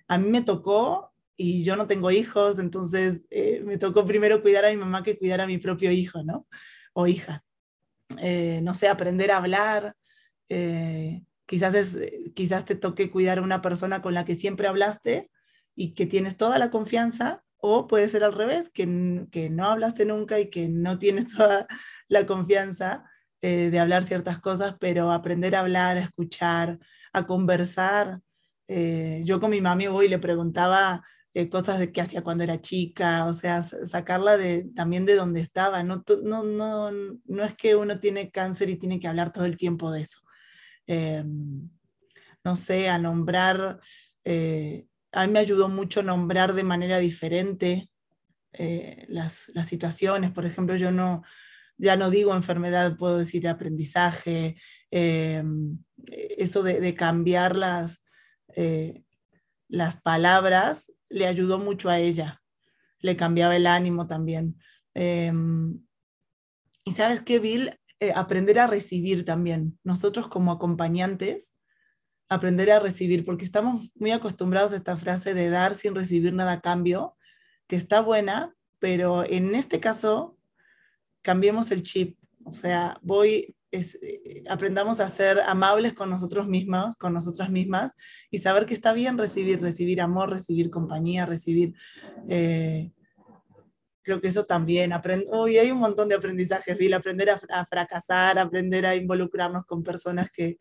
A 0.07 0.17
mí 0.19 0.31
me 0.31 0.43
tocó 0.43 1.13
y 1.37 1.65
yo 1.65 1.75
no 1.75 1.89
tengo 1.89 2.13
hijos, 2.13 2.59
entonces 2.61 3.23
eh, 3.31 3.61
me 3.65 3.77
tocó 3.77 4.07
primero 4.07 4.41
cuidar 4.41 4.65
a 4.65 4.71
mi 4.71 4.77
mamá 4.77 5.03
que 5.03 5.19
cuidar 5.19 5.41
a 5.41 5.49
mi 5.49 5.59
propio 5.59 5.91
hijo, 5.91 6.23
¿no? 6.23 6.47
O 6.93 7.09
hija. 7.09 7.45
Eh, 8.19 8.61
no 8.63 8.75
sé, 8.75 8.89
aprender 8.89 9.33
a 9.33 9.39
hablar. 9.39 9.97
Quizás, 11.47 11.75
es, 11.75 11.99
quizás 12.35 12.65
te 12.65 12.77
toque 12.77 13.11
cuidar 13.11 13.39
a 13.39 13.43
una 13.43 13.61
persona 13.61 14.01
con 14.01 14.15
la 14.15 14.25
que 14.25 14.37
siempre 14.37 14.69
hablaste 14.69 15.31
y 15.75 15.95
que 15.95 16.07
tienes 16.07 16.37
toda 16.37 16.59
la 16.59 16.71
confianza, 16.71 17.44
o 17.67 17.87
puede 17.87 18.09
ser 18.09 18.25
al 18.25 18.35
revés, 18.35 18.71
que, 18.71 19.27
que 19.31 19.51
no 19.51 19.67
hablaste 19.67 20.05
nunca 20.05 20.39
y 20.39 20.51
que 20.51 20.69
no 20.69 20.99
tienes 20.99 21.29
toda 21.37 21.67
la 22.09 22.27
confianza 22.27 23.05
de 23.41 23.79
hablar 23.79 24.05
ciertas 24.05 24.39
cosas, 24.39 24.77
pero 24.81 25.13
aprender 25.13 25.55
a 25.55 25.61
hablar, 25.61 25.99
a 25.99 26.01
escuchar, 26.01 26.79
a 27.13 27.27
conversar. 27.27 28.21
yo 28.67 29.39
con 29.39 29.51
mi 29.51 29.61
mami 29.61 29.87
voy 29.87 30.07
y 30.07 30.09
le 30.09 30.19
preguntaba 30.19 31.03
eh, 31.37 31.49
cosas 31.49 31.81
de 31.81 31.91
que 31.91 32.01
hacía 32.01 32.23
cuando 32.23 32.45
era 32.45 32.61
chica, 32.61 33.27
o 33.27 33.33
sea, 33.33 33.63
sacarla 33.63 34.37
de, 34.37 34.71
también 34.77 35.05
de 35.05 35.17
donde 35.17 35.41
estaba. 35.41 35.83
No, 35.83 36.05
no, 36.23 36.45
no, 36.45 36.93
no 36.93 37.45
es 37.45 37.55
que 37.57 37.75
uno 37.75 37.99
tiene 37.99 38.31
cáncer 38.31 38.71
y 38.71 38.77
tiene 38.77 39.01
que 39.01 39.09
hablar 39.09 39.33
todo 39.33 39.45
el 39.45 39.57
tiempo 39.57 39.91
de 39.91 40.03
eso. 40.03 40.21
Em, 40.87 41.69
no 42.45 42.57
sé, 42.57 42.89
a 42.89 42.99
nombrar, 42.99 43.81
eh, 44.25 44.87
a 45.15 45.27
mí 45.27 45.33
me 45.33 45.39
ayudó 45.39 45.69
mucho 45.69 46.03
nombrar 46.03 46.55
de 46.55 46.65
manera 46.65 46.99
diferente 46.99 47.91
eh, 48.53 49.05
las, 49.09 49.51
situaciones. 49.67 50.31
Por 50.33 50.47
ejemplo, 50.47 50.77
yo 50.77 50.93
no, 50.93 51.23
ya 51.77 51.97
no 51.97 52.11
digo 52.11 52.35
enfermedad, 52.35 52.97
puedo 52.97 53.19
decir 53.19 53.49
aprendizaje, 53.49 54.57
em, 54.91 55.79
eso 56.07 56.63
de, 56.63 56.95
cambiar 56.95 57.57
las, 57.57 58.03
las 59.69 59.97
palabras 60.01 60.93
le 61.09 61.27
ayudó 61.27 61.59
mucho 61.59 61.89
a 61.89 61.99
ella, 61.99 62.43
le 63.01 63.17
cambiaba 63.17 63.57
el 63.57 63.67
ánimo 63.67 64.07
también. 64.07 64.59
Em, 64.95 65.81
y 66.85 66.93
sabes 66.93 67.23
qué, 67.23 67.39
Bill, 67.39 67.79
eh, 68.01 68.13
aprender 68.15 68.59
a 68.59 68.67
recibir 68.67 69.25
también, 69.25 69.79
nosotros 69.83 70.29
como 70.29 70.53
acompañantes, 70.53 71.54
aprender 72.29 72.71
a 72.71 72.81
recibir, 72.81 73.25
porque 73.25 73.45
estamos 73.45 73.91
muy 73.95 74.11
acostumbrados 74.11 74.73
a 74.73 74.77
esta 74.77 74.97
frase 74.97 75.35
de 75.35 75.51
dar 75.51 75.75
sin 75.75 75.95
recibir 75.95 76.33
nada 76.33 76.53
a 76.53 76.61
cambio, 76.61 77.17
que 77.67 77.77
está 77.77 78.01
buena, 78.01 78.55
pero 78.79 79.25
en 79.25 79.55
este 79.55 79.81
caso, 79.81 80.37
cambiemos 81.23 81.71
el 81.71 81.83
chip. 81.83 82.19
O 82.45 82.53
sea, 82.53 82.99
voy, 83.03 83.57
eh, 83.73 84.45
aprendamos 84.49 85.01
a 85.01 85.09
ser 85.09 85.41
amables 85.41 85.95
con 85.95 86.11
nosotros 86.11 86.47
mismos, 86.47 86.97
con 86.97 87.15
nosotras 87.15 87.51
mismas, 87.51 87.93
y 88.31 88.39
saber 88.39 88.67
que 88.67 88.75
está 88.75 88.93
bien 88.93 89.17
recibir, 89.19 89.61
recibir 89.61 90.01
amor, 90.01 90.31
recibir 90.31 90.71
compañía, 90.71 91.27
recibir, 91.27 91.75
eh, 92.29 92.93
creo 94.03 94.21
que 94.21 94.29
eso 94.29 94.45
también, 94.45 94.93
hoy 95.33 95.57
hay 95.57 95.71
un 95.71 95.79
montón 95.79 96.09
de 96.11 96.15
aprendizajes, 96.17 96.77
Bill, 96.77 96.93
aprender 96.93 97.31
a, 97.31 97.67
fracasar, 97.67 98.39
aprender 98.39 98.85
a 98.85 98.95
involucrarnos 98.95 99.65
con 99.65 99.83
personas 99.83 100.31
que, 100.31 100.59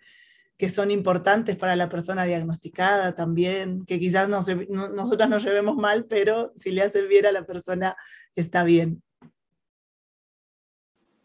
que, 0.58 0.70
son 0.70 0.92
importantes 0.92 1.56
para 1.56 1.76
la 1.76 1.90
persona 1.90 2.24
diagnosticada 2.24 3.16
también, 3.16 3.86
que 3.86 4.00
quizás 4.00 4.30
no 4.30 4.40
nosotras 4.90 5.30
nos 5.30 5.44
llevemos 5.44 5.76
mal, 5.76 6.06
pero 6.06 6.54
si 6.56 6.72
le 6.72 6.84
hace 6.84 7.02
bien 7.08 7.26
a 7.26 7.32
la 7.32 7.44
persona, 7.44 7.96
está 8.36 8.64
bien. 8.64 9.02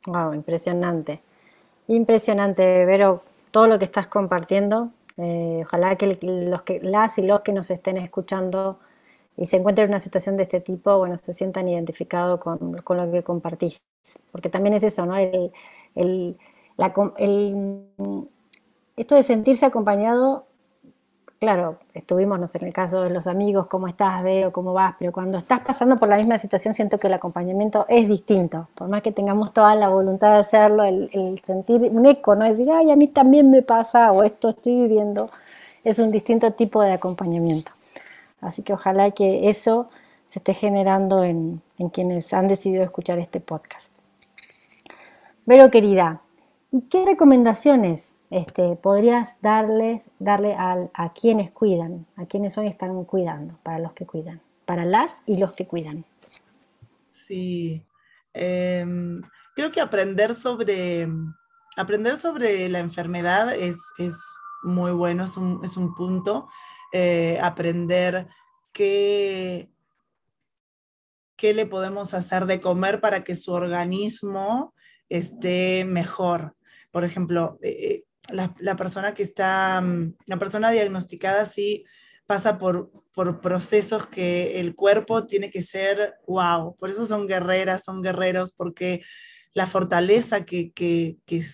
Wow, 0.06 0.34
impresionante. 0.34 1.20
Impresionante, 1.86 2.84
Vero, 2.84 3.22
todo 3.50 3.66
lo 3.66 3.78
que 3.78 3.84
estás 3.84 4.06
compartiendo. 4.06 4.90
Eh, 5.16 5.62
ojalá 5.64 5.96
que, 5.96 6.18
los 6.22 6.62
que 6.62 6.80
las 6.80 7.18
y 7.18 7.22
los 7.22 7.40
que 7.40 7.52
nos 7.52 7.70
estén 7.70 7.96
escuchando 7.96 8.78
y 9.38 9.46
se 9.46 9.56
encuentren 9.56 9.84
en 9.84 9.90
una 9.92 10.00
situación 10.00 10.36
de 10.36 10.42
este 10.42 10.60
tipo, 10.60 10.98
bueno, 10.98 11.16
se 11.16 11.32
sientan 11.32 11.68
identificados 11.68 12.40
con, 12.40 12.58
lo 12.88 13.12
que 13.12 13.22
compartís. 13.22 13.84
Porque 14.32 14.48
también 14.48 14.74
es 14.74 14.82
eso, 14.82 15.06
¿no? 15.06 15.16
El, 15.16 16.36
esto 18.98 19.14
de 19.14 19.22
sentirse 19.22 19.64
acompañado, 19.64 20.46
claro, 21.38 21.78
estuvimos, 21.94 22.38
no 22.38 22.46
sé, 22.46 22.58
en 22.58 22.66
el 22.66 22.72
caso 22.72 23.02
de 23.02 23.10
los 23.10 23.26
amigos, 23.26 23.66
cómo 23.68 23.86
estás, 23.86 24.22
veo, 24.22 24.52
cómo 24.52 24.72
vas, 24.72 24.96
pero 24.98 25.12
cuando 25.12 25.38
estás 25.38 25.60
pasando 25.60 25.96
por 25.96 26.08
la 26.08 26.16
misma 26.16 26.38
situación 26.38 26.74
siento 26.74 26.98
que 26.98 27.06
el 27.06 27.14
acompañamiento 27.14 27.86
es 27.88 28.08
distinto. 28.08 28.68
Por 28.74 28.88
más 28.88 29.02
que 29.02 29.12
tengamos 29.12 29.52
toda 29.52 29.74
la 29.74 29.88
voluntad 29.88 30.32
de 30.32 30.38
hacerlo, 30.38 30.84
el, 30.84 31.40
sentir 31.44 31.82
un 31.90 32.06
eco, 32.06 32.34
¿no? 32.34 32.44
Decir, 32.44 32.68
ay, 32.72 32.90
a 32.90 32.96
mí 32.96 33.08
también 33.08 33.50
me 33.50 33.62
pasa 33.62 34.10
o 34.12 34.22
esto 34.24 34.48
estoy 34.48 34.74
viviendo, 34.74 35.30
es 35.84 35.98
un 35.98 36.10
distinto 36.10 36.52
tipo 36.52 36.82
de 36.82 36.92
acompañamiento. 36.92 37.72
Así 38.40 38.62
que 38.62 38.72
ojalá 38.72 39.10
que 39.12 39.48
eso 39.48 39.88
se 40.26 40.40
esté 40.40 40.54
generando 40.54 41.24
en, 41.24 41.62
quienes 41.92 42.32
han 42.32 42.48
decidido 42.48 42.82
escuchar 42.82 43.18
este 43.18 43.40
podcast. 43.40 43.92
Pero 45.46 45.70
querida, 45.70 46.20
¿y 46.70 46.82
qué 46.82 47.04
recomendaciones 47.06 48.17
este, 48.30 48.76
podrías 48.76 49.40
darles, 49.40 50.10
darle 50.18 50.54
a, 50.54 51.12
quienes 51.14 51.50
cuidan, 51.50 52.06
a 52.16 52.26
quienes 52.26 52.58
hoy 52.58 52.66
están 52.66 53.04
cuidando, 53.04 53.58
para 53.62 53.78
los 53.78 53.92
que 53.92 54.06
cuidan, 54.06 54.40
para 54.66 54.84
las 54.84 55.22
y 55.26 55.38
los 55.38 55.52
que 55.52 55.66
cuidan? 55.66 56.04
Sí, 57.08 57.82
em, 58.34 59.22
creo 59.54 59.70
que 59.70 59.80
aprender 59.80 60.34
sobre, 60.34 61.08
aprender 61.76 62.16
sobre 62.16 62.68
la 62.68 62.80
enfermedad 62.80 63.54
es, 63.54 63.76
muy 64.62 64.92
bueno, 64.92 65.24
es 65.24 65.36
un, 65.36 65.64
es 65.64 65.76
un 65.76 65.94
punto. 65.94 66.48
Eh, 66.92 67.38
aprender 67.40 68.26
qué, 68.72 69.70
qué 71.36 71.54
le 71.54 71.66
podemos 71.66 72.12
hacer 72.12 72.46
de 72.46 72.60
comer 72.60 73.00
para 73.00 73.24
que 73.24 73.36
su 73.36 73.52
organismo 73.52 74.74
esté 75.08 75.84
mejor. 75.84 76.56
Por 76.90 77.04
ejemplo, 77.04 77.58
eh, 77.62 78.04
eh, 78.28 78.48
la, 78.58 78.76
persona 78.76 79.14
que 79.14 79.22
está, 79.22 79.80
mm, 79.80 80.14
la 80.26 80.38
persona 80.38 80.70
diagnosticada 80.70 81.46
sí 81.46 81.84
pasa 82.26 82.58
por, 82.58 82.90
por 83.14 83.40
procesos 83.40 84.06
que 84.08 84.60
el 84.60 84.74
cuerpo 84.74 85.26
tiene 85.26 85.50
que 85.50 85.62
ser 85.62 86.16
wow. 86.26 86.76
Por 86.76 86.90
eso 86.90 87.06
son 87.06 87.26
guerreras, 87.26 87.84
son 87.84 88.02
guerreros, 88.02 88.52
porque 88.52 89.02
la 89.54 89.66
fortaleza 89.66 90.44
que, 90.44 90.72
que, 90.72 91.16
que, 91.26 91.44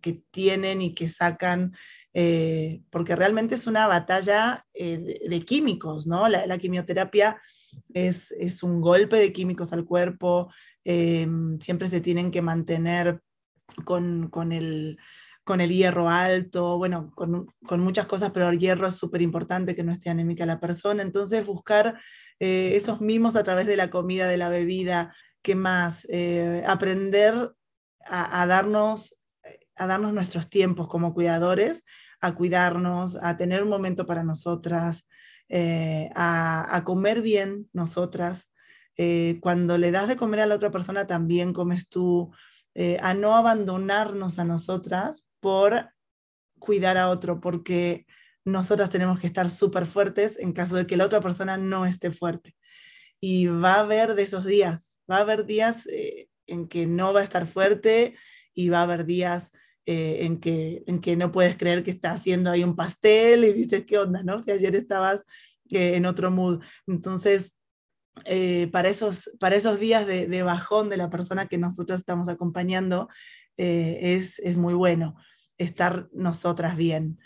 que 0.00 0.22
tienen 0.30 0.82
y 0.82 0.94
que 0.94 1.08
sacan 1.08 1.72
eh, 2.12 2.82
porque 2.90 3.14
realmente 3.14 3.54
es 3.54 3.66
una 3.66 3.86
batalla 3.86 4.66
eh, 4.74 5.20
de, 5.28 5.40
químicos, 5.42 6.06
¿no? 6.08 6.28
La, 6.28 6.58
quimioterapia 6.58 7.40
es, 7.94 8.32
es, 8.32 8.64
un 8.64 8.80
golpe 8.80 9.16
de 9.16 9.32
químicos 9.32 9.72
al 9.72 9.84
cuerpo, 9.84 10.52
eh, 10.84 11.28
siempre 11.60 11.86
se 11.86 12.00
tienen 12.00 12.32
que 12.32 12.42
mantener 12.42 13.22
con, 13.84 14.28
con, 14.28 14.50
el, 14.50 14.98
con 15.50 15.60
el 15.60 15.72
hierro 15.72 16.08
alto, 16.08 16.78
bueno, 16.78 17.10
con, 17.16 17.52
con 17.66 17.80
muchas 17.80 18.06
cosas, 18.06 18.30
pero 18.30 18.48
el 18.50 18.60
hierro 18.60 18.86
es 18.86 18.94
súper 18.94 19.20
importante 19.20 19.74
que 19.74 19.82
no 19.82 19.90
esté 19.90 20.08
anémica 20.08 20.46
la 20.46 20.60
persona, 20.60 21.02
entonces 21.02 21.44
buscar 21.44 21.98
esos 22.38 23.00
mimos 23.00 23.34
a 23.34 23.42
través 23.42 23.66
de 23.66 23.76
la 23.76 23.90
comida, 23.90 24.28
de 24.28 24.38
la 24.38 24.48
bebida, 24.48 25.12
¿qué 25.42 25.56
más? 25.56 26.06
aprender 26.66 27.52
a, 28.06 28.46
darnos 28.46 29.18
a 29.80 29.86
darnos 29.86 30.12
nuestros 30.12 30.48
tiempos 30.48 30.86
como 30.88 31.14
cuidadores, 31.14 31.84
a 32.20 32.34
cuidarnos, 32.34 33.16
a 33.20 33.36
tener 33.36 33.62
un 33.62 33.70
momento 33.70 34.06
para 34.06 34.22
nosotras, 34.22 35.06
eh, 35.48 36.10
a, 36.14 36.82
comer 36.84 37.22
bien 37.22 37.68
nosotras. 37.72 38.48
Eh, 38.96 39.38
cuando 39.40 39.78
le 39.78 39.90
das 39.90 40.06
de 40.06 40.16
comer 40.16 40.40
a 40.40 40.46
la 40.46 40.54
otra 40.54 40.70
persona, 40.70 41.06
también 41.06 41.52
comes 41.52 41.88
tú, 41.88 42.30
eh, 42.74 42.98
a 43.02 43.14
no 43.14 43.34
abandonarnos 43.34 44.38
a 44.38 44.44
nosotras 44.44 45.26
por 45.40 45.90
cuidar 46.58 46.98
a 46.98 47.08
otro, 47.10 47.40
porque 47.40 48.06
nosotras 48.44 48.90
tenemos 48.90 49.18
que 49.20 49.26
estar 49.26 49.50
súper 49.50 49.86
fuertes 49.86 50.38
en 50.38 50.52
caso 50.52 50.76
de 50.76 50.86
que 50.86 50.96
la 50.96 51.06
otra 51.06 51.20
persona 51.20 51.56
no 51.56 51.86
esté 51.86 52.10
fuerte. 52.10 52.56
Y 53.20 53.46
va 53.46 53.74
a 53.74 53.80
haber 53.80 54.14
de 54.14 54.22
esos 54.22 54.44
días, 54.44 54.96
va 55.10 55.18
a 55.18 55.20
haber 55.20 55.44
días 55.46 55.84
en 56.46 56.68
que 56.68 56.86
no 56.86 57.12
va 57.12 57.20
a 57.20 57.24
estar 57.24 57.46
fuerte 57.46 58.16
y 58.54 58.68
va 58.68 58.80
a 58.80 58.82
haber 58.82 59.06
días 59.06 59.52
eh, 59.86 60.26
en, 60.26 60.40
que, 60.40 60.84
en 60.86 61.00
que 61.00 61.16
no 61.16 61.32
puedes 61.32 61.56
creer 61.56 61.82
que 61.82 61.90
está 61.90 62.12
haciendo 62.12 62.50
ahí 62.50 62.62
un 62.62 62.76
pastel 62.76 63.44
y 63.44 63.52
dices, 63.52 63.84
¿qué 63.86 63.98
onda? 63.98 64.22
¿no? 64.22 64.38
Si 64.38 64.50
ayer 64.50 64.76
estabas 64.76 65.24
eh, 65.70 65.96
en 65.96 66.04
otro 66.04 66.30
mood. 66.30 66.62
Entonces, 66.86 67.54
eh, 68.24 68.68
para, 68.72 68.88
esos, 68.88 69.30
para 69.40 69.56
esos 69.56 69.80
días 69.80 70.06
de, 70.06 70.26
de, 70.26 70.42
bajón 70.42 70.90
de 70.90 70.98
la 70.98 71.08
persona 71.08 71.48
que 71.48 71.56
nosotros 71.58 72.00
estamos 72.00 72.28
acompañando, 72.28 73.08
es, 73.56 74.38
es, 74.38 74.56
muy 74.56 74.72
bueno 74.72 75.16
estar 75.62 76.08
nosotras 76.12 76.76
bien. 76.76 77.18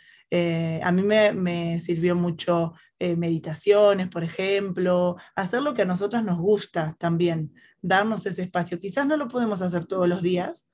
a 0.83 0.93
mí 0.93 1.03
me, 1.03 1.33
me, 1.33 1.79
sirvió 1.79 2.17
mucho 2.17 2.75
meditaciones, 2.99 4.09
por 4.09 4.25
ejemplo, 4.25 5.17
hacer 5.37 5.63
lo 5.63 5.75
que 5.75 5.83
a 5.83 5.85
nosotras 5.85 6.25
nos 6.25 6.39
gusta 6.39 6.97
también, 6.99 7.53
darnos 7.83 8.25
ese 8.27 8.43
espacio. 8.43 8.81
Quizás 8.81 9.07
no 9.07 9.17
lo 9.17 9.29
podemos 9.29 9.61
hacer 9.63 9.85
todos 9.85 10.09
los 10.09 10.23
días, 10.23 10.65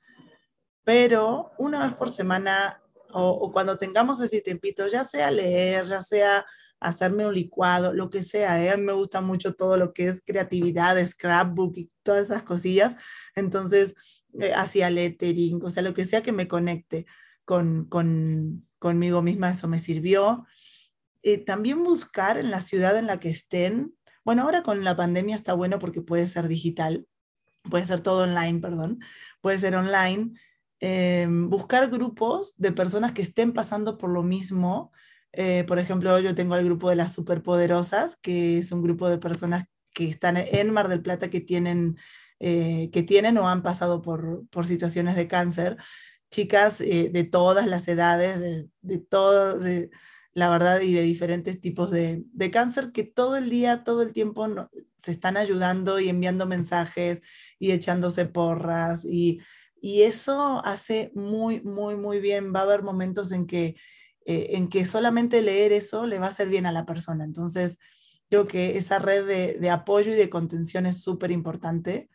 pero 0.84 1.50
una 1.58 1.84
vez 1.84 1.94
por 1.94 2.10
semana 2.10 2.80
o, 3.12 3.52
cuando 3.52 3.78
tengamos 3.78 4.20
ese 4.20 4.40
tiempito, 4.40 4.86
ya 4.86 5.04
sea 5.04 5.30
leer, 5.30 5.86
ya 5.86 6.02
sea 6.02 6.44
hacerme 6.80 7.26
un 7.26 7.34
licuado, 7.34 7.92
lo 7.92 8.08
que 8.08 8.22
sea, 8.24 8.64
¿eh? 8.64 8.76
me 8.78 8.92
gusta 8.92 9.20
mucho 9.20 9.54
todo 9.54 9.76
lo 9.76 9.92
que 9.92 10.08
es 10.08 10.22
creatividad, 10.24 11.04
scrapbook 11.06 11.76
y 11.76 11.90
todas 12.02 12.26
esas 12.26 12.42
cosillas, 12.42 12.96
entonces 13.34 13.94
eh, 14.40 14.52
hacia 14.54 14.88
lettering, 14.88 15.60
o 15.62 15.68
sea, 15.70 15.82
lo 15.82 15.92
que 15.92 16.06
sea 16.06 16.22
que 16.22 16.32
me 16.32 16.48
conecte 16.48 17.06
con, 17.50 17.86
con, 17.86 18.64
conmigo 18.78 19.22
misma, 19.22 19.50
eso 19.50 19.66
me 19.66 19.80
sirvió. 19.80 20.46
Eh, 21.22 21.38
también 21.38 21.82
buscar 21.82 22.38
en 22.38 22.50
la 22.50 22.60
ciudad 22.60 22.96
en 22.96 23.06
la 23.06 23.18
que 23.18 23.30
estén, 23.30 23.92
bueno, 24.24 24.42
ahora 24.42 24.62
con 24.62 24.84
la 24.84 24.96
pandemia 24.96 25.34
está 25.34 25.52
bueno 25.52 25.80
porque 25.80 26.00
puede 26.00 26.26
ser 26.28 26.46
digital, 26.46 27.06
puede 27.68 27.84
ser 27.84 28.00
todo 28.00 28.22
online, 28.22 28.60
perdón, 28.60 29.00
puede 29.40 29.58
ser 29.58 29.74
online, 29.74 30.32
Em, 30.80 31.50
buscar 31.50 31.90
grupos 31.90 32.54
de 32.56 32.72
personas 32.72 33.12
que 33.12 33.20
estén 33.20 33.52
pasando 33.52 33.98
por 33.98 34.10
lo 34.10 34.22
mismo. 34.22 34.92
Eh, 35.32 35.64
por 35.68 35.78
ejemplo, 35.78 36.18
yo 36.20 36.34
tengo 36.34 36.56
el 36.56 36.64
grupo 36.64 36.88
de 36.88 36.96
las 36.96 37.12
superpoderosas, 37.12 38.16
que 38.22 38.58
es 38.58 38.72
un 38.72 38.82
grupo 38.82 39.08
de 39.10 39.18
personas 39.18 39.66
que 39.92 40.08
están 40.08 40.38
en 40.38 40.70
Mar 40.72 40.88
del 40.88 41.02
Plata 41.02 41.28
que 41.28 41.40
tienen, 41.40 41.98
eh, 42.38 42.88
que 42.92 43.02
tienen 43.02 43.36
o 43.36 43.48
han 43.48 43.62
pasado 43.62 44.00
por, 44.00 44.48
por 44.48 44.66
situaciones 44.66 45.16
de 45.16 45.28
cáncer. 45.28 45.76
Chicas 46.30 46.80
eh, 46.80 47.10
de 47.12 47.24
todas 47.24 47.66
las 47.66 47.88
edades, 47.88 48.38
de, 48.40 48.68
de 48.82 48.98
todo, 48.98 49.58
de, 49.58 49.90
la 50.32 50.50
verdad, 50.50 50.80
y 50.80 50.92
de 50.92 51.02
diferentes 51.02 51.60
tipos 51.60 51.90
de, 51.90 52.22
de 52.32 52.50
cáncer 52.50 52.92
que 52.92 53.04
todo 53.04 53.36
el 53.36 53.50
día, 53.50 53.84
todo 53.84 54.02
el 54.02 54.12
tiempo 54.12 54.46
se 54.98 55.10
están 55.10 55.36
ayudando 55.36 55.98
y 55.98 56.08
enviando 56.08 56.46
mensajes 56.46 57.20
y 57.58 57.72
echándose 57.72 58.26
porras 58.26 59.04
y 59.80 60.02
eso 60.02 60.64
hace 60.64 61.10
muy, 61.14 61.62
muy, 61.62 61.96
muy 61.96 62.20
bien. 62.20 62.52
Va 62.54 62.60
a 62.60 62.62
haber 62.64 62.82
momentos 62.82 63.32
en 63.32 63.46
que, 63.46 63.76
eh, 64.26 64.48
en 64.50 64.68
que 64.68 64.84
solamente 64.84 65.42
leer 65.42 65.72
eso 65.72 66.06
le 66.06 66.18
va 66.18 66.26
a 66.26 66.30
hacer 66.30 66.48
bien 66.48 66.66
a 66.66 66.72
la 66.72 66.86
persona. 66.86 67.24
Entonces, 67.24 67.78
creo 68.28 68.46
que 68.46 68.76
esa 68.76 68.98
red 68.98 69.26
de, 69.58 69.70
apoyo 69.70 70.12
y 70.12 70.16
de 70.16 70.30
contención 70.30 70.86
es 70.86 71.00
súper 71.02 71.30
importante. 71.30 72.10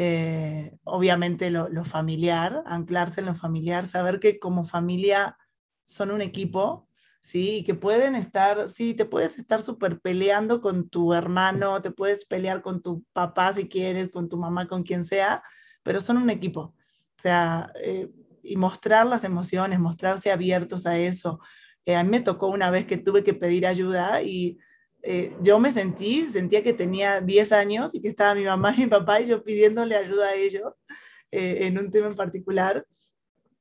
Eh, 0.00 0.78
obviamente 0.84 1.50
lo, 1.50 1.84
familiar, 1.84 2.62
anclarse 2.66 3.20
en 3.20 3.26
lo 3.26 3.34
familiar, 3.34 3.84
saber 3.84 4.20
que 4.20 4.38
como 4.38 4.64
familia 4.64 5.36
son 5.84 6.12
un 6.12 6.22
equipo, 6.22 6.88
¿sí? 7.20 7.56
Y 7.58 7.64
que 7.64 7.74
pueden 7.74 8.14
estar, 8.14 8.68
sí, 8.68 8.94
te 8.94 9.06
puedes 9.06 9.38
estar 9.38 9.60
súper 9.60 9.98
peleando 10.00 10.60
con 10.60 10.88
tu 10.88 11.12
hermano, 11.14 11.82
te 11.82 11.90
puedes 11.90 12.24
pelear 12.24 12.62
con 12.62 12.80
tu 12.80 13.04
papá 13.12 13.52
si 13.54 13.68
quieres, 13.68 14.08
con 14.08 14.28
tu 14.28 14.36
mamá, 14.36 14.68
con 14.68 14.84
quien 14.84 15.02
sea, 15.02 15.42
pero 15.82 16.00
son 16.00 16.18
un 16.18 16.30
equipo. 16.30 16.60
O 17.18 17.22
sea, 17.22 17.72
eh, 17.82 18.08
y 18.44 18.56
mostrar 18.56 19.04
las 19.04 19.24
emociones, 19.24 19.80
mostrarse 19.80 20.30
abiertos 20.30 20.86
a 20.86 20.96
eso. 20.96 21.40
Eh, 21.84 21.96
a 21.96 22.04
mí 22.04 22.10
me 22.10 22.20
tocó 22.20 22.46
una 22.46 22.70
vez 22.70 22.86
que 22.86 22.98
tuve 22.98 23.24
que 23.24 23.34
pedir 23.34 23.66
ayuda 23.66 24.22
y 24.22 24.58
eh, 25.02 25.36
yo 25.42 25.58
me 25.58 25.70
sentí, 25.70 26.26
sentía 26.26 26.62
que 26.62 26.72
tenía 26.72 27.20
10 27.20 27.52
años 27.52 27.94
y 27.94 28.00
que 28.00 28.08
estaba 28.08 28.34
mi 28.34 28.44
mamá 28.44 28.74
y 28.76 28.80
mi 28.80 28.86
papá 28.86 29.20
y 29.20 29.26
yo 29.26 29.44
pidiéndole 29.44 29.96
ayuda 29.96 30.28
a 30.28 30.34
ellos 30.34 30.74
eh, 31.30 31.66
en 31.66 31.78
un 31.78 31.90
tema 31.90 32.08
en 32.08 32.16
particular. 32.16 32.86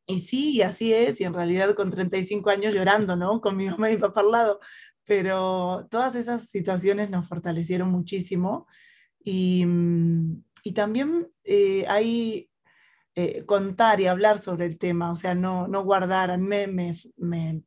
Y 0.06 0.20
sí, 0.22 0.62
así 0.62 0.94
es, 0.94 1.20
y 1.20 1.26
en 1.26 1.34
realidad 1.34 1.76
con 1.76 1.90
35 1.92 2.50
años 2.50 2.74
llorando, 2.74 3.16
¿no? 3.16 3.42
Con 3.42 3.58
mi 3.58 3.70
mamá 3.70 3.92
y 3.92 3.96
mi 3.96 4.02
papá 4.02 4.22
al 4.22 4.32
lado. 4.32 4.60
Pero 5.06 5.88
todas 5.92 6.16
esas 6.16 6.50
situaciones 6.50 7.10
nos 7.10 7.28
fortalecieron 7.28 7.90
muchísimo. 7.90 8.68
Y, 9.24 9.66
mm, 9.66 10.44
y 10.64 10.72
también 10.74 11.30
eh, 11.44 11.86
hay 11.88 12.50
contar 13.48 14.00
y 14.00 14.06
hablar 14.06 14.38
sobre 14.38 14.68
el 14.68 14.78
tema, 14.78 15.12
o 15.12 15.16
sea, 15.16 15.34
no, 15.34 15.68
no 15.68 15.84
guardar. 15.84 16.30
A 16.30 16.38
mí 16.38 16.46
me, 16.46 16.68
me, 16.68 16.96
me 17.18 17.64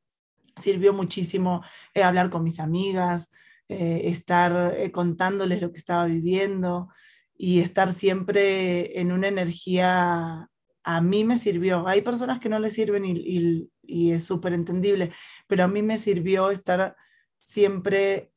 sirvió 0.62 0.92
muchísimo 0.92 1.64
hablar 1.96 2.30
con 2.30 2.44
mis 2.44 2.60
amigas, 2.60 3.30
eh, 3.72 4.08
estar 4.08 4.74
eh, 4.76 4.90
contándoles 4.90 5.62
lo 5.62 5.70
que 5.70 5.78
estaba 5.78 6.06
viviendo 6.06 6.88
y 7.36 7.60
estar 7.60 7.92
siempre 7.92 8.98
en 8.98 9.12
una 9.12 9.28
energía, 9.28 10.50
a 10.82 11.00
mí 11.00 11.22
me 11.22 11.36
sirvió. 11.36 11.86
Hay 11.86 12.02
personas 12.02 12.40
que 12.40 12.48
no 12.48 12.58
les 12.58 12.72
sirven 12.72 13.04
y, 13.06 13.70
es 14.10 14.24
súper 14.24 14.54
entendible, 14.54 15.12
pero 15.46 15.62
a 15.62 15.68
mí 15.68 15.82
me 15.82 15.98
sirvió 15.98 16.50
estar 16.50 16.96
siempre 17.38 18.32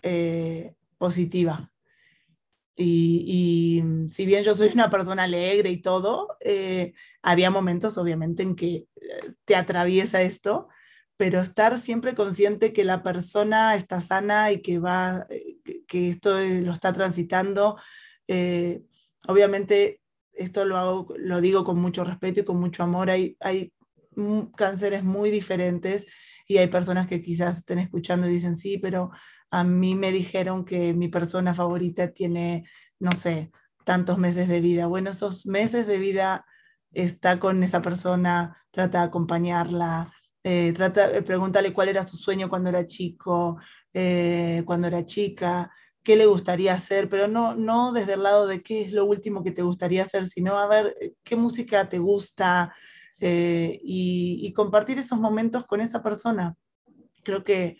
eh, 0.00 0.74
positiva. 0.96 1.70
Y, 2.74 3.82
si 4.10 4.24
bien 4.24 4.42
yo 4.42 4.54
soy 4.54 4.70
una 4.72 4.88
persona 4.88 5.24
alegre 5.24 5.68
y 5.70 5.82
todo, 5.82 6.38
había 7.20 7.50
momentos 7.50 7.98
obviamente 7.98 8.42
en 8.42 8.56
que 8.56 8.86
te 9.44 9.54
atraviesa 9.54 10.22
esto 10.22 10.68
pero 11.18 11.42
estar 11.42 11.78
siempre 11.78 12.14
consciente 12.14 12.72
que 12.72 12.84
la 12.84 13.02
persona 13.02 13.74
está 13.74 14.00
sana 14.00 14.52
y 14.52 14.62
que 14.62 14.78
va, 14.78 15.26
eh, 15.28 15.58
que 15.88 16.08
esto 16.08 16.38
lo 16.38 16.72
está 16.72 16.92
transitando. 16.92 17.76
Eh, 18.28 18.84
obviamente, 19.26 20.00
esto 20.32 20.64
lo, 20.64 20.76
hago, 20.76 21.14
lo 21.18 21.40
digo 21.40 21.64
con 21.64 21.80
mucho 21.80 22.04
respeto 22.04 22.40
y 22.40 22.44
con 22.44 22.60
mucho 22.60 22.84
amor. 22.84 23.10
Hay, 23.10 23.36
hay 23.40 23.72
cánceres 24.56 25.02
muy 25.02 25.32
diferentes 25.32 26.06
y 26.46 26.58
hay 26.58 26.68
personas 26.68 27.08
que 27.08 27.20
quizás 27.20 27.58
estén 27.58 27.80
escuchando 27.80 28.28
y 28.28 28.32
dicen, 28.32 28.56
sí, 28.56 28.78
pero 28.78 29.10
a 29.50 29.64
mí 29.64 29.96
me 29.96 30.12
dijeron 30.12 30.64
que 30.64 30.94
mi 30.94 31.08
persona 31.08 31.52
favorita 31.52 32.12
tiene, 32.12 32.64
no 33.00 33.12
sé, 33.16 33.50
tantos 33.84 34.18
meses 34.18 34.46
de 34.46 34.60
vida. 34.60 34.86
Bueno, 34.86 35.10
esos 35.10 35.46
meses 35.46 35.88
de 35.88 35.98
vida 35.98 36.46
está 36.92 37.40
con 37.40 37.60
esa 37.64 37.82
persona, 37.82 38.56
trata 38.70 39.00
de 39.00 39.06
acompañarla, 39.06 40.12
eh, 40.44 40.72
trata, 40.72 41.10
eh, 41.16 41.22
pregúntale 41.22 41.72
cuál 41.72 41.88
era 41.88 42.06
su 42.06 42.16
sueño 42.16 42.48
cuando 42.48 42.68
era 42.70 42.86
chico, 42.86 43.58
eh, 43.92 44.62
cuando 44.64 44.86
era 44.86 45.04
chica, 45.04 45.70
qué 46.02 46.16
le 46.16 46.26
gustaría 46.26 46.74
hacer, 46.74 47.08
pero 47.08 47.28
no, 47.28 47.54
no 47.54 47.92
desde 47.92 48.14
el 48.14 48.22
lado 48.22 48.46
de 48.46 48.62
qué 48.62 48.82
es 48.82 48.92
lo 48.92 49.04
último 49.04 49.42
que 49.42 49.50
te 49.50 49.62
gustaría 49.62 50.02
hacer, 50.04 50.26
sino 50.26 50.58
a 50.58 50.66
ver 50.66 50.94
qué 51.24 51.36
música 51.36 51.88
te 51.88 51.98
gusta 51.98 52.74
y, 53.20 54.52
compartir 54.54 54.98
esos 54.98 55.18
momentos 55.18 55.66
con 55.66 55.80
esa 55.80 56.02
persona. 56.02 56.54
Creo 57.24 57.44
que, 57.44 57.78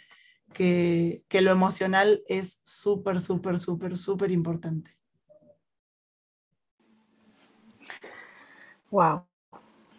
que, 0.52 1.22
que 1.28 1.40
lo 1.40 1.52
emocional 1.52 2.22
es 2.26 2.60
súper, 2.64 3.20
súper, 3.20 3.58
súper, 3.58 3.96
súper 3.96 4.32
importante. 4.32 4.98
Wow. 8.90 9.27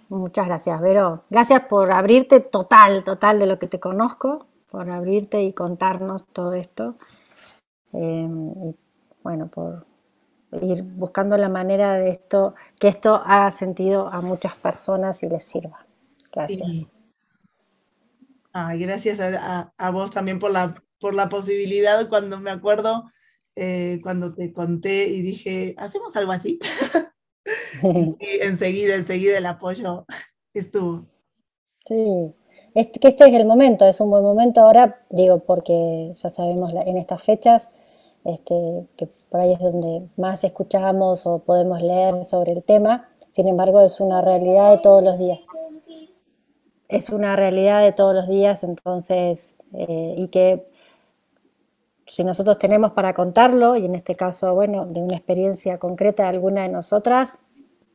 Muchas 0.10 0.48
gracias, 0.48 0.82
Vero. 0.82 1.24
Gracias 1.30 1.62
por 1.66 1.92
abrirte 1.92 2.40
total, 2.40 3.04
total 3.04 3.38
de 3.38 3.46
lo 3.46 3.60
que 3.60 3.68
te 3.68 3.80
conozco, 3.80 4.48
por 4.72 4.90
abrirte 4.90 5.44
y 5.44 5.54
contarnos 5.54 6.26
todo 6.34 6.54
esto. 6.54 6.96
Em, 7.94 8.70
y 8.70 8.76
bueno, 9.24 9.48
por 9.48 9.86
ir 10.62 10.84
buscando 10.84 11.38
la 11.38 11.48
manera 11.48 11.94
de 11.94 12.10
esto, 12.10 12.56
que 12.80 12.88
esto 12.88 13.16
haga 13.24 13.52
sentido 13.52 14.08
a 14.08 14.22
muchas 14.22 14.56
personas 14.56 15.22
y 15.22 15.30
les 15.30 15.44
sirva. 15.44 15.86
Gracias. 16.32 16.92
gracias 18.54 19.20
a, 19.20 19.92
vos 19.92 20.12
también 20.12 20.40
por 20.40 20.52
la, 20.52 20.82
por 21.00 21.14
la 21.14 21.30
posibilidad 21.30 22.10
cuando 22.10 22.40
me 22.40 22.50
acuerdo, 22.50 23.12
eh, 23.56 24.00
cuando 24.02 24.34
te 24.34 24.52
conté 24.54 25.08
y 25.08 25.22
dije, 25.22 25.76
¿hacemos 25.78 26.16
algo 26.16 26.32
así? 26.32 26.60
y 28.20 28.40
enseguida, 28.42 28.96
enseguida 28.96 29.38
el 29.38 29.46
apoyo 29.46 30.06
estuvo. 30.54 31.06
Sí, 31.86 32.34
que 32.74 33.08
este 33.08 33.26
es 33.26 33.34
el 33.34 33.46
momento, 33.46 33.86
es 33.86 34.00
un 34.00 34.10
buen 34.10 34.24
momento 34.24 34.62
ahora, 34.62 35.02
digo, 35.10 35.40
porque 35.40 36.14
ya 36.16 36.30
sabemos 36.30 36.74
en 36.74 36.98
estas 36.98 37.24
fechas 37.24 37.70
este, 38.26 38.88
que 38.98 39.08
por 39.30 39.40
ahí 39.40 39.54
es 39.54 39.60
donde 39.60 40.08
más 40.18 40.44
escuchamos 40.44 41.26
o 41.26 41.40
podemos 41.40 41.82
leer 41.82 42.26
sobre 42.26 42.52
el 42.52 42.64
tema, 42.64 43.10
sin 43.32 43.48
embargo 43.48 43.82
es 43.82 44.00
una 44.00 44.22
realidad 44.22 44.72
de 44.72 44.78
todos 44.80 45.04
los 45.04 45.18
días. 45.18 45.40
Es 46.88 47.10
una 47.10 47.36
realidad 47.36 47.84
de 47.84 47.92
todos 47.92 48.16
los 48.16 48.28
días, 48.28 48.64
entonces, 48.64 49.56
eh, 49.74 50.16
y 50.18 50.28
que 50.30 50.68
si 52.08 52.24
nosotros 52.24 52.58
tenemos 52.58 52.94
para 52.94 53.14
contarlo, 53.14 53.76
y 53.76 53.86
en 53.86 53.94
este 53.94 54.16
caso, 54.16 54.56
bueno, 54.56 54.88
de 54.88 55.00
una 55.00 55.16
experiencia 55.16 55.78
concreta 55.78 56.24
de 56.24 56.30
alguna 56.30 56.64
de 56.64 56.70
nosotras, 56.70 57.38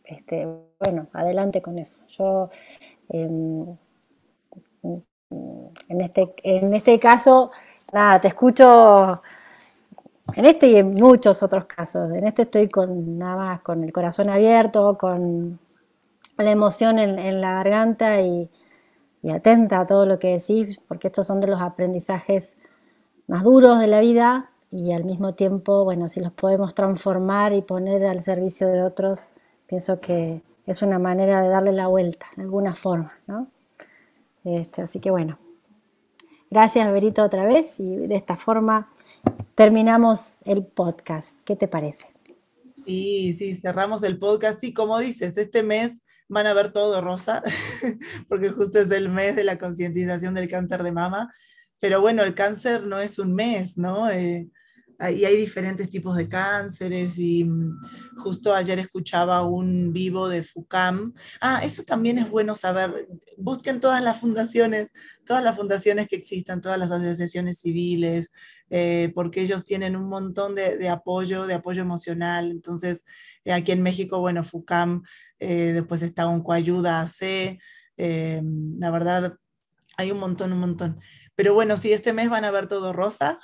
este, 0.05 0.47
bueno, 0.79 1.09
adelante 1.13 1.63
con 1.63 1.79
eso. 1.79 2.01
Yo, 2.09 2.51
em, 3.09 3.77
en, 5.89 6.01
este, 6.01 6.35
en 6.43 6.75
este 6.75 6.99
caso, 7.01 7.51
nada, 7.93 8.21
te 8.21 8.29
escucho 8.29 9.23
en 10.35 10.47
este 10.47 10.69
y 10.69 10.77
en 10.77 10.91
muchos 10.91 11.43
otros 11.43 11.67
casos. 11.67 12.13
En 12.13 12.27
este 12.27 12.43
estoy 12.43 12.69
con 12.69 13.19
nada 13.19 13.37
más 13.37 13.61
con 13.63 13.85
el 13.85 13.93
corazón 13.93 14.31
abierto, 14.31 14.97
con 14.99 15.59
la 16.39 16.51
emoción 16.51 16.99
en, 16.99 17.41
la 17.41 17.53
garganta 17.55 18.21
y, 18.21 18.51
y, 19.23 19.31
atenta 19.31 19.81
a 19.81 19.87
todo 19.87 20.07
lo 20.07 20.19
que 20.19 20.39
decís, 20.39 20.81
porque 20.89 21.09
estos 21.09 21.27
son 21.27 21.41
de 21.41 21.49
los 21.49 21.61
aprendizajes 21.61 22.57
más 23.27 23.45
duros 23.45 23.79
de 23.79 23.87
la 23.87 24.01
vida 24.01 24.51
y 24.71 24.93
al 24.93 25.05
mismo 25.05 25.35
tiempo, 25.35 25.85
bueno, 25.85 26.09
si 26.09 26.21
los 26.21 26.33
podemos 26.33 26.75
transformar 26.75 27.53
y 27.53 27.63
poner 27.63 28.05
al 28.07 28.23
servicio 28.23 28.67
de 28.69 28.83
otros, 28.83 29.29
pienso 29.67 30.01
que 30.01 30.43
es 30.67 30.83
una 30.83 30.99
manera 30.99 31.43
de 31.43 31.49
darle 31.49 31.73
la 31.73 31.87
vuelta, 31.87 32.27
de 32.37 32.43
alguna 32.43 32.75
forma, 32.75 33.13
¿no? 33.27 33.49
Este, 34.45 34.83
así 34.83 35.01
que 35.01 35.11
bueno, 35.11 35.39
gracias 36.51 36.93
Berito 36.93 37.25
otra 37.25 37.47
vez 37.47 37.81
y 37.81 37.97
de 37.97 38.15
esta 38.15 38.37
forma 38.37 38.91
terminamos 39.55 40.41
el 40.45 40.65
podcast. 40.65 41.37
¿Qué 41.45 41.57
te 41.57 41.69
parece? 41.69 42.07
Sí, 42.85 43.35
sí, 43.39 43.55
cerramos 43.55 44.03
el 44.03 44.19
podcast. 44.19 44.61
Sí, 44.61 44.75
como 44.75 44.99
dices, 44.99 45.37
este 45.39 45.63
mes 45.63 46.03
van 46.29 46.47
a 46.47 46.55
ver 46.55 46.73
todo 46.73 47.01
rosa, 47.01 47.43
porque 48.29 48.51
justo 48.51 48.81
es 48.81 48.91
el 48.91 49.09
mes 49.09 49.37
de 49.37 49.45
la 49.45 49.59
concientización 49.59 50.35
del 50.35 50.49
cáncer 50.49 50.83
de 50.83 50.93
mama. 50.93 51.33
Pero 51.81 52.01
bueno, 52.01 52.23
el 52.23 52.35
cáncer 52.35 52.87
no 52.87 53.01
es 53.01 53.19
un 53.19 53.35
mes, 53.35 53.77
¿no? 53.79 54.11
Eh, 54.11 54.49
y 55.01 55.25
hay 55.25 55.37
diferentes 55.37 55.91
tipos 55.91 56.17
de 56.17 56.29
cánceres 56.29 57.19
y 57.19 57.45
mm, 57.45 57.79
justo 58.19 58.55
ayer 58.55 58.79
escuchaba 58.79 59.43
un 59.43 59.93
vivo 59.93 60.29
de 60.29 60.43
FUCAM. 60.43 61.15
Ah, 61.41 61.61
eso 61.65 61.83
también 61.83 62.19
es 62.19 62.31
bueno 62.31 62.55
saber. 62.55 63.09
Busquen 63.37 63.81
todas 63.81 64.03
las 64.03 64.21
fundaciones, 64.21 64.89
todas 65.27 65.43
las 65.43 65.57
fundaciones 65.57 66.09
que 66.09 66.17
existan, 66.17 66.61
todas 66.61 66.79
las 66.79 66.91
asociaciones 66.91 67.61
civiles, 67.61 68.31
eh, 68.71 69.13
porque 69.15 69.43
ellos 69.43 69.65
tienen 69.65 69.97
un 69.97 70.09
montón 70.09 70.55
de, 70.55 70.89
apoyo, 70.89 71.47
de 71.47 71.55
apoyo 71.55 71.83
emocional. 71.83 72.51
Entonces, 72.51 73.05
eh, 73.45 73.53
aquí 73.53 73.73
en 73.73 73.83
México, 73.83 74.21
bueno, 74.21 74.45
FUCAM, 74.45 75.03
después 75.39 76.01
está 76.03 76.27
un 76.27 76.43
Coayuda 76.43 77.03
AC, 77.03 77.59
la 77.97 78.91
verdad, 78.91 79.39
hay 79.97 80.11
un 80.11 80.19
montón, 80.19 80.53
un 80.53 80.61
montón. 80.61 81.01
Pero 81.35 81.55
bueno, 81.55 81.77
sí, 81.77 81.93
este 81.93 82.13
mes 82.13 82.31
van 82.31 82.45
a 82.45 82.51
ver 82.51 82.69
todo 82.69 82.93
rosa, 82.93 83.39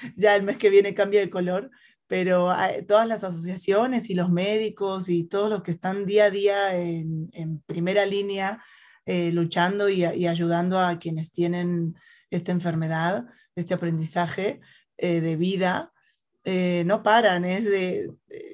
ya 0.16 0.36
el 0.36 0.42
mes 0.42 0.56
que 0.56 0.70
viene 0.70 0.94
cambia 0.94 1.20
de 1.20 1.30
color, 1.30 1.70
pero 2.12 2.52
todas 2.86 3.08
las 3.08 3.24
asociaciones 3.24 4.10
y 4.10 4.14
los 4.14 4.28
médicos 4.28 5.08
y 5.08 5.24
todos 5.24 5.48
los 5.48 5.62
que 5.62 5.70
están 5.70 6.04
día 6.04 6.26
a 6.26 6.30
día 6.30 6.76
en, 6.76 7.62
primera 7.64 8.04
línea 8.04 8.62
eh, 9.06 9.32
luchando 9.32 9.88
y, 9.88 10.04
ayudando 10.04 10.78
a 10.78 10.98
quienes 10.98 11.32
tienen 11.32 11.94
esta 12.28 12.52
enfermedad, 12.52 13.24
este 13.54 13.72
aprendizaje 13.72 14.60
eh, 14.98 15.22
de 15.22 15.36
vida, 15.36 15.90
eh, 16.44 16.82
no 16.84 17.02
paran. 17.02 17.46
Es 17.46 17.64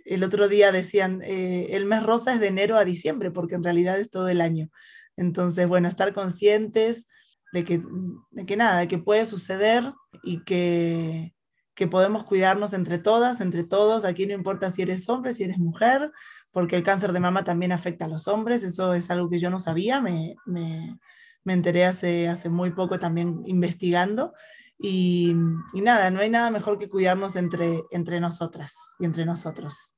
el 0.04 0.22
otro 0.22 0.46
día 0.46 0.70
decían, 0.70 1.20
el 1.24 1.84
mes 1.84 2.04
rosa 2.04 2.34
es 2.34 2.38
de 2.40 2.46
enero 2.46 2.76
a 2.76 2.84
diciembre, 2.84 3.32
porque 3.32 3.56
en 3.56 3.64
realidad 3.64 3.98
es 3.98 4.12
todo 4.12 4.28
el 4.28 4.40
año. 4.40 4.70
Entonces, 5.16 5.66
bueno, 5.66 5.88
estar 5.88 6.14
conscientes 6.14 7.07
de 7.52 7.64
que, 7.64 7.82
de 8.30 8.46
que 8.46 8.56
nada, 8.56 8.80
de 8.80 8.88
que 8.88 8.98
puede 8.98 9.26
suceder 9.26 9.92
y 10.22 10.44
que, 10.44 11.34
que 11.74 11.86
podemos 11.86 12.24
cuidarnos 12.24 12.72
entre 12.72 12.98
todas, 12.98 13.40
entre 13.40 13.64
todos. 13.64 14.04
Aquí 14.04 14.26
no 14.26 14.34
importa 14.34 14.70
si 14.70 14.82
eres 14.82 15.08
hombre, 15.08 15.34
si 15.34 15.44
eres 15.44 15.58
mujer, 15.58 16.10
porque 16.50 16.76
el 16.76 16.82
cáncer 16.82 17.12
de 17.12 17.20
mama 17.20 17.44
también 17.44 17.72
afecta 17.72 18.06
a 18.06 18.08
los 18.08 18.28
hombres. 18.28 18.62
Eso 18.62 18.94
es 18.94 19.10
algo 19.10 19.30
que 19.30 19.38
yo 19.38 19.50
no 19.50 19.58
sabía, 19.58 20.00
me, 20.00 20.36
me, 20.46 20.98
me 21.44 21.52
enteré 21.52 21.86
hace, 21.86 22.28
hace 22.28 22.48
muy 22.48 22.72
poco 22.72 22.98
también 22.98 23.42
investigando. 23.46 24.34
Y, 24.78 25.34
nada, 25.74 26.10
no 26.10 26.20
hay 26.20 26.30
nada 26.30 26.50
mejor 26.50 26.78
que 26.78 26.88
cuidarnos 26.88 27.36
entre, 27.36 27.82
entre 27.90 28.20
nosotras 28.20 28.74
y 28.98 29.04
entre 29.04 29.24
nosotros. 29.24 29.94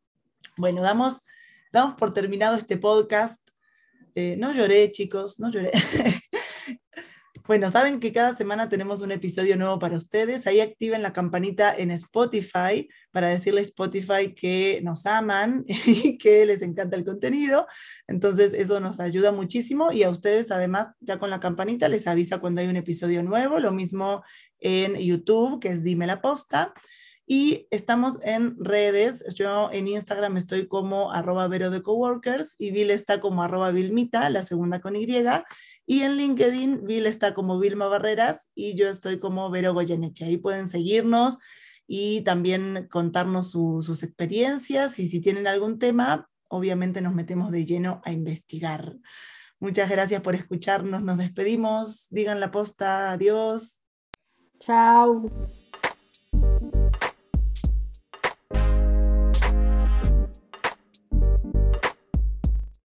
Bueno, 0.57 0.81
damos, 0.81 1.23
damos 1.73 1.97
por 1.97 2.15
terminado 2.15 2.57
este 2.57 2.79
podcast. 2.79 3.39
Eh, 4.15 4.37
no 4.39 4.53
lloré, 4.53 4.91
chicos, 4.91 5.39
no 5.39 5.51
lloré. 5.51 5.73
Bueno, 7.51 7.69
saben 7.69 7.99
que 7.99 8.13
cada 8.13 8.37
semana 8.37 8.69
tenemos 8.69 9.01
un 9.01 9.11
episodio 9.11 9.57
nuevo 9.57 9.81
para 9.81 9.97
ustedes. 9.97 10.47
Ahí 10.47 10.61
activen 10.61 11.03
la 11.03 11.13
campanita 11.13 11.75
en 11.77 11.91
Spotify 11.91 12.89
para 13.11 13.27
decirle 13.27 13.63
a 13.63 13.65
Spotify 13.65 14.37
que 14.37 14.81
nos 14.85 15.05
aman 15.05 15.65
y 15.67 16.17
que 16.17 16.47
les 16.47 16.63
encanta 16.63 16.95
el 16.95 17.05
contenido. 17.05 17.67
Entonces, 18.07 18.53
eso 18.55 18.79
nos 18.79 19.01
ayuda 19.01 19.33
muchísimo 19.33 19.91
y 19.91 20.05
a 20.05 20.11
ustedes, 20.11 20.53
además, 20.53 20.95
ya 21.01 21.19
con 21.19 21.29
la 21.29 21.41
campanita 21.41 21.89
les 21.89 22.07
avisa 22.07 22.39
cuando 22.39 22.61
hay 22.61 22.69
un 22.69 22.77
episodio 22.77 23.21
nuevo. 23.25 23.59
Lo 23.59 23.73
mismo 23.73 24.23
en 24.61 24.95
YouTube, 24.95 25.59
que 25.59 25.71
es 25.71 25.83
Dime 25.83 26.07
la 26.07 26.23
Posta. 26.23 26.73
Y 27.33 27.69
estamos 27.71 28.19
en 28.25 28.57
redes. 28.59 29.23
Yo 29.37 29.71
en 29.73 29.87
Instagram 29.87 30.37
estoy 30.37 30.67
como 30.67 31.13
arroba 31.13 31.47
vero 31.47 31.71
de 31.71 31.81
coworkers 31.81 32.57
y 32.59 32.73
Bill 32.73 32.91
está 32.91 33.21
como 33.21 33.43
arroba 33.43 33.71
Vilmita, 33.71 34.29
la 34.31 34.43
segunda 34.43 34.81
con 34.81 34.97
Y. 34.97 35.07
Y 35.91 36.05
en 36.05 36.19
LinkedIn, 36.19 36.87
Bill 36.87 37.07
está 37.07 37.35
como 37.35 37.59
Vilma 37.59 37.89
Barreras 37.89 38.47
y 38.55 38.77
yo 38.77 38.89
estoy 38.89 39.19
como 39.19 39.51
Vero 39.51 39.75
Goyeneche. 39.75 40.25
Ahí 40.25 40.37
pueden 40.37 40.69
seguirnos 40.69 41.39
y 41.85 42.21
también 42.21 42.87
contarnos 42.89 43.51
sus 43.51 44.05
experiencias 44.05 45.01
y 45.01 45.09
si 45.09 45.21
tienen 45.21 45.49
algún 45.49 45.81
tema, 45.81 46.29
obviamente 46.47 47.01
nos 47.01 47.13
metemos 47.13 47.51
de 47.51 47.67
lleno 47.67 48.01
a 48.05 48.13
investigar. 48.13 48.95
Muchas 49.59 49.91
gracias 49.91 50.23
por 50.23 50.37
escucharnos, 50.37 51.03
nos 51.03 51.19
despedimos, 51.19 52.07
digan 52.09 52.39
la 52.39 52.53
posta, 52.53 53.11
adiós. 53.11 53.81
Chao. 54.61 55.29